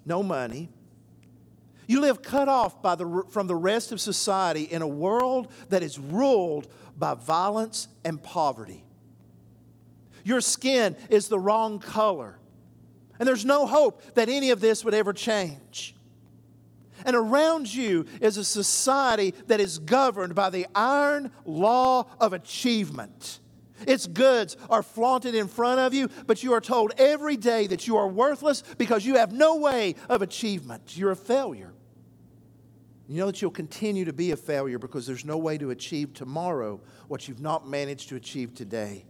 no 0.07 0.23
money. 0.23 0.71
You 1.89 2.01
live 2.01 2.23
cut 2.23 2.49
off 2.49 2.81
by 2.81 2.95
the, 2.95 3.25
from 3.31 3.49
the 3.49 3.57
rest 3.57 3.91
of 3.91 4.01
society 4.01 4.63
in 4.63 4.81
a 4.81 4.87
world 4.87 5.51
that 5.71 5.83
is 5.83 5.99
ruled 5.99 6.69
by 6.97 7.15
violence 7.15 7.89
and 8.05 8.23
poverty. 8.23 8.85
Your 10.25 10.41
skin 10.41 10.97
is 11.11 11.27
the 11.27 11.39
wrong 11.39 11.81
color, 11.81 12.39
and 13.19 13.27
there's 13.27 13.45
no 13.45 13.67
hope 13.67 14.15
that 14.15 14.29
any 14.29 14.51
of 14.51 14.61
this 14.61 14.85
would 14.85 14.95
ever 14.95 15.13
change. 15.13 15.97
And 17.05 17.17
around 17.17 17.73
you 17.73 18.07
is 18.21 18.37
a 18.37 18.45
society 18.45 19.35
that 19.47 19.61
is 19.61 19.79
governed 19.79 20.35
by 20.35 20.51
the 20.51 20.67
iron 20.75 21.31
law 21.45 22.07
of 22.21 22.33
achievement. 22.33 23.41
Its 23.87 24.07
goods 24.07 24.57
are 24.71 24.83
flaunted 24.83 25.35
in 25.35 25.49
front 25.49 25.81
of 25.81 25.95
you, 25.95 26.09
but 26.27 26.43
you 26.43 26.53
are 26.53 26.61
told 26.61 26.93
every 26.99 27.37
day 27.37 27.67
that 27.67 27.87
you 27.87 27.97
are 27.97 28.09
worthless 28.09 28.63
because 28.79 29.05
you 29.05 29.17
have 29.17 29.33
no 29.33 29.57
way 29.57 29.95
of 30.09 30.23
achievement. 30.23 30.97
You're 30.97 31.11
a 31.11 31.17
failure. 31.17 31.73
You 33.09 33.19
know 33.19 33.27
that 33.27 33.43
you'll 33.43 33.51
continue 33.51 34.05
to 34.05 34.13
be 34.13 34.31
a 34.31 34.37
failure 34.37 34.79
because 34.79 35.07
there's 35.07 35.25
no 35.25 35.37
way 35.37 35.59
to 35.59 35.71
achieve 35.71 36.15
tomorrow 36.15 36.81
what 37.09 37.29
you've 37.29 37.41
not 37.41 37.69
managed 37.69 38.09
to 38.11 38.17
achieve 38.17 38.55
today. 38.55 39.05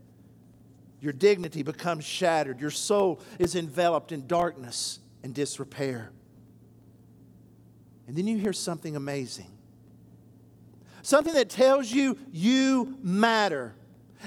Your 1.00 1.12
dignity 1.12 1.62
becomes 1.62 2.04
shattered. 2.04 2.60
Your 2.60 2.70
soul 2.70 3.20
is 3.38 3.54
enveloped 3.54 4.12
in 4.12 4.26
darkness 4.26 5.00
and 5.22 5.34
disrepair. 5.34 6.12
And 8.12 8.18
then 8.18 8.26
you 8.26 8.36
hear 8.36 8.52
something 8.52 8.94
amazing. 8.94 9.50
Something 11.00 11.32
that 11.32 11.48
tells 11.48 11.90
you 11.90 12.18
you 12.30 12.98
matter. 13.02 13.74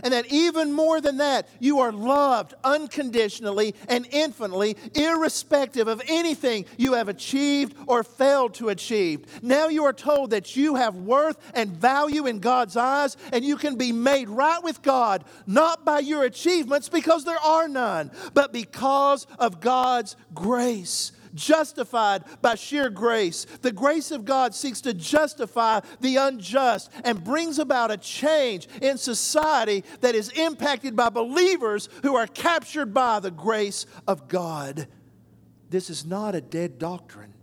And 0.01 0.11
that 0.11 0.25
even 0.33 0.73
more 0.73 0.99
than 0.99 1.17
that, 1.17 1.47
you 1.59 1.81
are 1.81 1.91
loved 1.91 2.55
unconditionally 2.63 3.75
and 3.87 4.07
infinitely, 4.09 4.75
irrespective 4.95 5.87
of 5.87 6.01
anything 6.07 6.65
you 6.77 6.93
have 6.93 7.09
achieved 7.09 7.77
or 7.85 8.03
failed 8.03 8.55
to 8.55 8.69
achieve. 8.69 9.27
Now 9.43 9.67
you 9.67 9.83
are 9.83 9.93
told 9.93 10.31
that 10.31 10.55
you 10.55 10.73
have 10.73 10.95
worth 10.95 11.37
and 11.53 11.69
value 11.69 12.25
in 12.25 12.39
God's 12.39 12.75
eyes, 12.75 13.17
and 13.31 13.45
you 13.45 13.55
can 13.55 13.75
be 13.75 13.91
made 13.91 14.29
right 14.29 14.63
with 14.63 14.81
God, 14.81 15.23
not 15.45 15.85
by 15.85 15.99
your 15.99 16.23
achievements, 16.23 16.89
because 16.89 17.23
there 17.23 17.37
are 17.37 17.67
none, 17.67 18.09
but 18.33 18.51
because 18.51 19.27
of 19.37 19.59
God's 19.59 20.15
grace 20.33 21.11
justified 21.35 22.23
by 22.41 22.55
sheer 22.55 22.89
grace. 22.89 23.45
The 23.61 23.71
grace 23.71 24.09
of 24.09 24.25
God 24.25 24.55
seeks 24.55 24.81
to 24.81 24.93
justify 24.93 25.81
the 25.99 26.15
unjust 26.15 26.91
and 27.03 27.23
brings 27.23 27.59
about 27.59 27.91
a 27.91 27.97
change 27.97 28.67
in 28.81 28.97
society 28.97 29.83
that 30.01 30.15
is 30.15 30.29
impacted 30.29 30.95
by 30.95 31.09
believers 31.09 31.89
who 32.01 32.15
are 32.15 32.27
captured 32.27 32.93
by 32.93 33.19
the 33.19 33.31
grace 33.31 33.85
of 34.07 34.27
God. 34.27 34.87
This 35.69 35.89
is 35.89 36.05
not 36.05 36.35
a 36.35 36.41
dead 36.41 36.79
doctrine. 36.79 37.33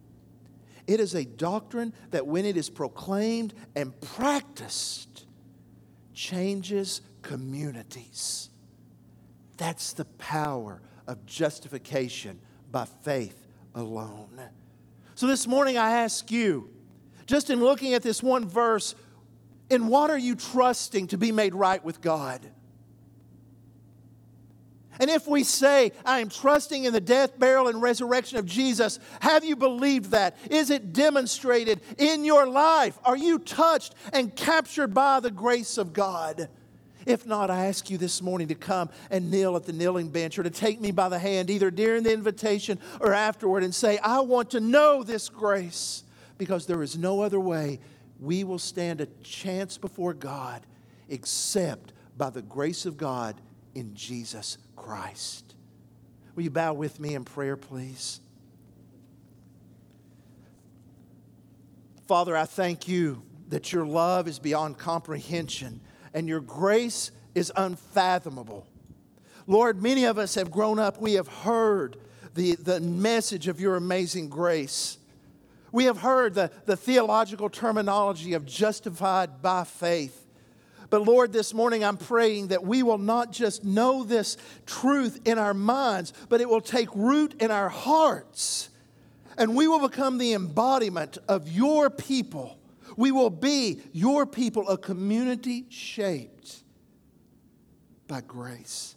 It 0.86 0.98
is 0.98 1.14
a 1.14 1.24
doctrine 1.24 1.92
that, 2.10 2.26
when 2.26 2.44
it 2.44 2.56
is 2.56 2.68
proclaimed 2.68 3.54
and 3.76 3.98
practiced, 4.00 5.26
changes 6.12 7.02
communities. 7.22 8.50
That's 9.56 9.92
the 9.92 10.04
power 10.04 10.82
of 11.06 11.24
justification 11.24 12.40
by 12.70 12.86
faith 12.86 13.41
alone. 13.74 14.40
So 15.14 15.26
this 15.26 15.46
morning 15.46 15.78
I 15.78 15.98
ask 15.98 16.30
you, 16.30 16.70
just 17.26 17.50
in 17.50 17.60
looking 17.60 17.94
at 17.94 18.02
this 18.02 18.22
one 18.22 18.46
verse, 18.48 18.94
in 19.70 19.86
what 19.86 20.10
are 20.10 20.18
you 20.18 20.34
trusting 20.34 21.08
to 21.08 21.18
be 21.18 21.32
made 21.32 21.54
right 21.54 21.82
with 21.84 22.00
God? 22.00 22.40
And 25.00 25.08
if 25.10 25.26
we 25.26 25.42
say, 25.42 25.92
I 26.04 26.20
am 26.20 26.28
trusting 26.28 26.84
in 26.84 26.92
the 26.92 27.00
death, 27.00 27.38
burial, 27.38 27.68
and 27.68 27.80
resurrection 27.80 28.38
of 28.38 28.46
Jesus, 28.46 28.98
have 29.20 29.44
you 29.44 29.56
believed 29.56 30.10
that? 30.10 30.36
Is 30.50 30.70
it 30.70 30.92
demonstrated 30.92 31.80
in 31.98 32.24
your 32.24 32.46
life? 32.46 32.98
Are 33.04 33.16
you 33.16 33.38
touched 33.38 33.94
and 34.12 34.34
captured 34.36 34.94
by 34.94 35.20
the 35.20 35.30
grace 35.30 35.78
of 35.78 35.92
God? 35.92 36.48
If 37.06 37.26
not, 37.26 37.50
I 37.50 37.66
ask 37.66 37.90
you 37.90 37.98
this 37.98 38.22
morning 38.22 38.48
to 38.48 38.54
come 38.54 38.90
and 39.10 39.30
kneel 39.30 39.56
at 39.56 39.64
the 39.64 39.72
kneeling 39.72 40.08
bench 40.08 40.38
or 40.38 40.42
to 40.42 40.50
take 40.50 40.80
me 40.80 40.90
by 40.90 41.08
the 41.08 41.18
hand 41.18 41.50
either 41.50 41.70
during 41.70 42.02
the 42.02 42.12
invitation 42.12 42.78
or 43.00 43.12
afterward 43.12 43.62
and 43.62 43.74
say, 43.74 43.98
I 43.98 44.20
want 44.20 44.50
to 44.50 44.60
know 44.60 45.02
this 45.02 45.28
grace 45.28 46.04
because 46.38 46.66
there 46.66 46.82
is 46.82 46.96
no 46.96 47.20
other 47.20 47.40
way 47.40 47.80
we 48.20 48.44
will 48.44 48.58
stand 48.58 49.00
a 49.00 49.06
chance 49.22 49.78
before 49.78 50.14
God 50.14 50.64
except 51.08 51.92
by 52.16 52.30
the 52.30 52.42
grace 52.42 52.86
of 52.86 52.96
God 52.96 53.40
in 53.74 53.94
Jesus 53.94 54.58
Christ. 54.76 55.54
Will 56.34 56.44
you 56.44 56.50
bow 56.50 56.72
with 56.72 57.00
me 57.00 57.14
in 57.14 57.24
prayer, 57.24 57.56
please? 57.56 58.20
Father, 62.06 62.36
I 62.36 62.44
thank 62.44 62.88
you 62.88 63.22
that 63.48 63.72
your 63.72 63.84
love 63.84 64.28
is 64.28 64.38
beyond 64.38 64.78
comprehension 64.78 65.80
and 66.14 66.28
your 66.28 66.40
grace 66.40 67.10
is 67.34 67.52
unfathomable. 67.56 68.66
Lord, 69.46 69.82
many 69.82 70.04
of 70.04 70.18
us 70.18 70.34
have 70.34 70.50
grown 70.50 70.78
up, 70.78 71.00
we 71.00 71.14
have 71.14 71.28
heard 71.28 71.96
the, 72.34 72.54
the 72.56 72.80
message 72.80 73.48
of 73.48 73.60
your 73.60 73.76
amazing 73.76 74.28
grace. 74.28 74.98
We 75.72 75.84
have 75.84 75.98
heard 75.98 76.34
the, 76.34 76.50
the 76.66 76.76
theological 76.76 77.48
terminology 77.48 78.34
of 78.34 78.46
justified 78.46 79.42
by 79.42 79.64
faith. 79.64 80.26
But 80.90 81.02
Lord, 81.06 81.32
this 81.32 81.54
morning 81.54 81.82
I'm 81.82 81.96
praying 81.96 82.48
that 82.48 82.64
we 82.64 82.82
will 82.82 82.98
not 82.98 83.32
just 83.32 83.64
know 83.64 84.04
this 84.04 84.36
truth 84.66 85.20
in 85.24 85.38
our 85.38 85.54
minds, 85.54 86.12
but 86.28 86.42
it 86.42 86.48
will 86.48 86.60
take 86.60 86.94
root 86.94 87.40
in 87.40 87.50
our 87.50 87.70
hearts. 87.70 88.68
And 89.38 89.56
we 89.56 89.66
will 89.66 89.88
become 89.88 90.18
the 90.18 90.34
embodiment 90.34 91.16
of 91.26 91.50
your 91.50 91.88
people 91.88 92.58
we 92.96 93.10
will 93.10 93.30
be 93.30 93.80
your 93.92 94.26
people, 94.26 94.68
a 94.68 94.78
community 94.78 95.66
shaped 95.68 96.62
by 98.08 98.20
grace. 98.20 98.96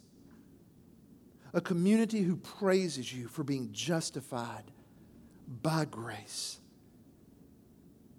A 1.54 1.60
community 1.60 2.22
who 2.22 2.36
praises 2.36 3.12
you 3.12 3.28
for 3.28 3.42
being 3.44 3.70
justified 3.72 4.64
by 5.62 5.84
grace. 5.86 6.58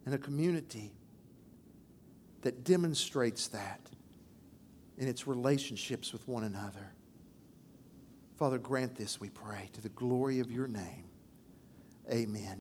And 0.06 0.16
a 0.16 0.18
community 0.18 0.94
that 2.42 2.64
demonstrates 2.64 3.50
that 3.50 3.82
in 4.98 5.08
its 5.08 5.28
relationships 5.28 6.14
with 6.14 6.28
one 6.28 6.46
another. 6.46 6.94
Father, 8.38 8.58
grant 8.58 8.96
this, 8.96 9.20
we 9.20 9.30
pray, 9.30 9.70
to 9.74 9.82
the 9.82 9.90
glory 9.90 10.40
of 10.40 10.50
your 10.50 10.68
name. 10.68 11.06
Amen. 12.10 12.56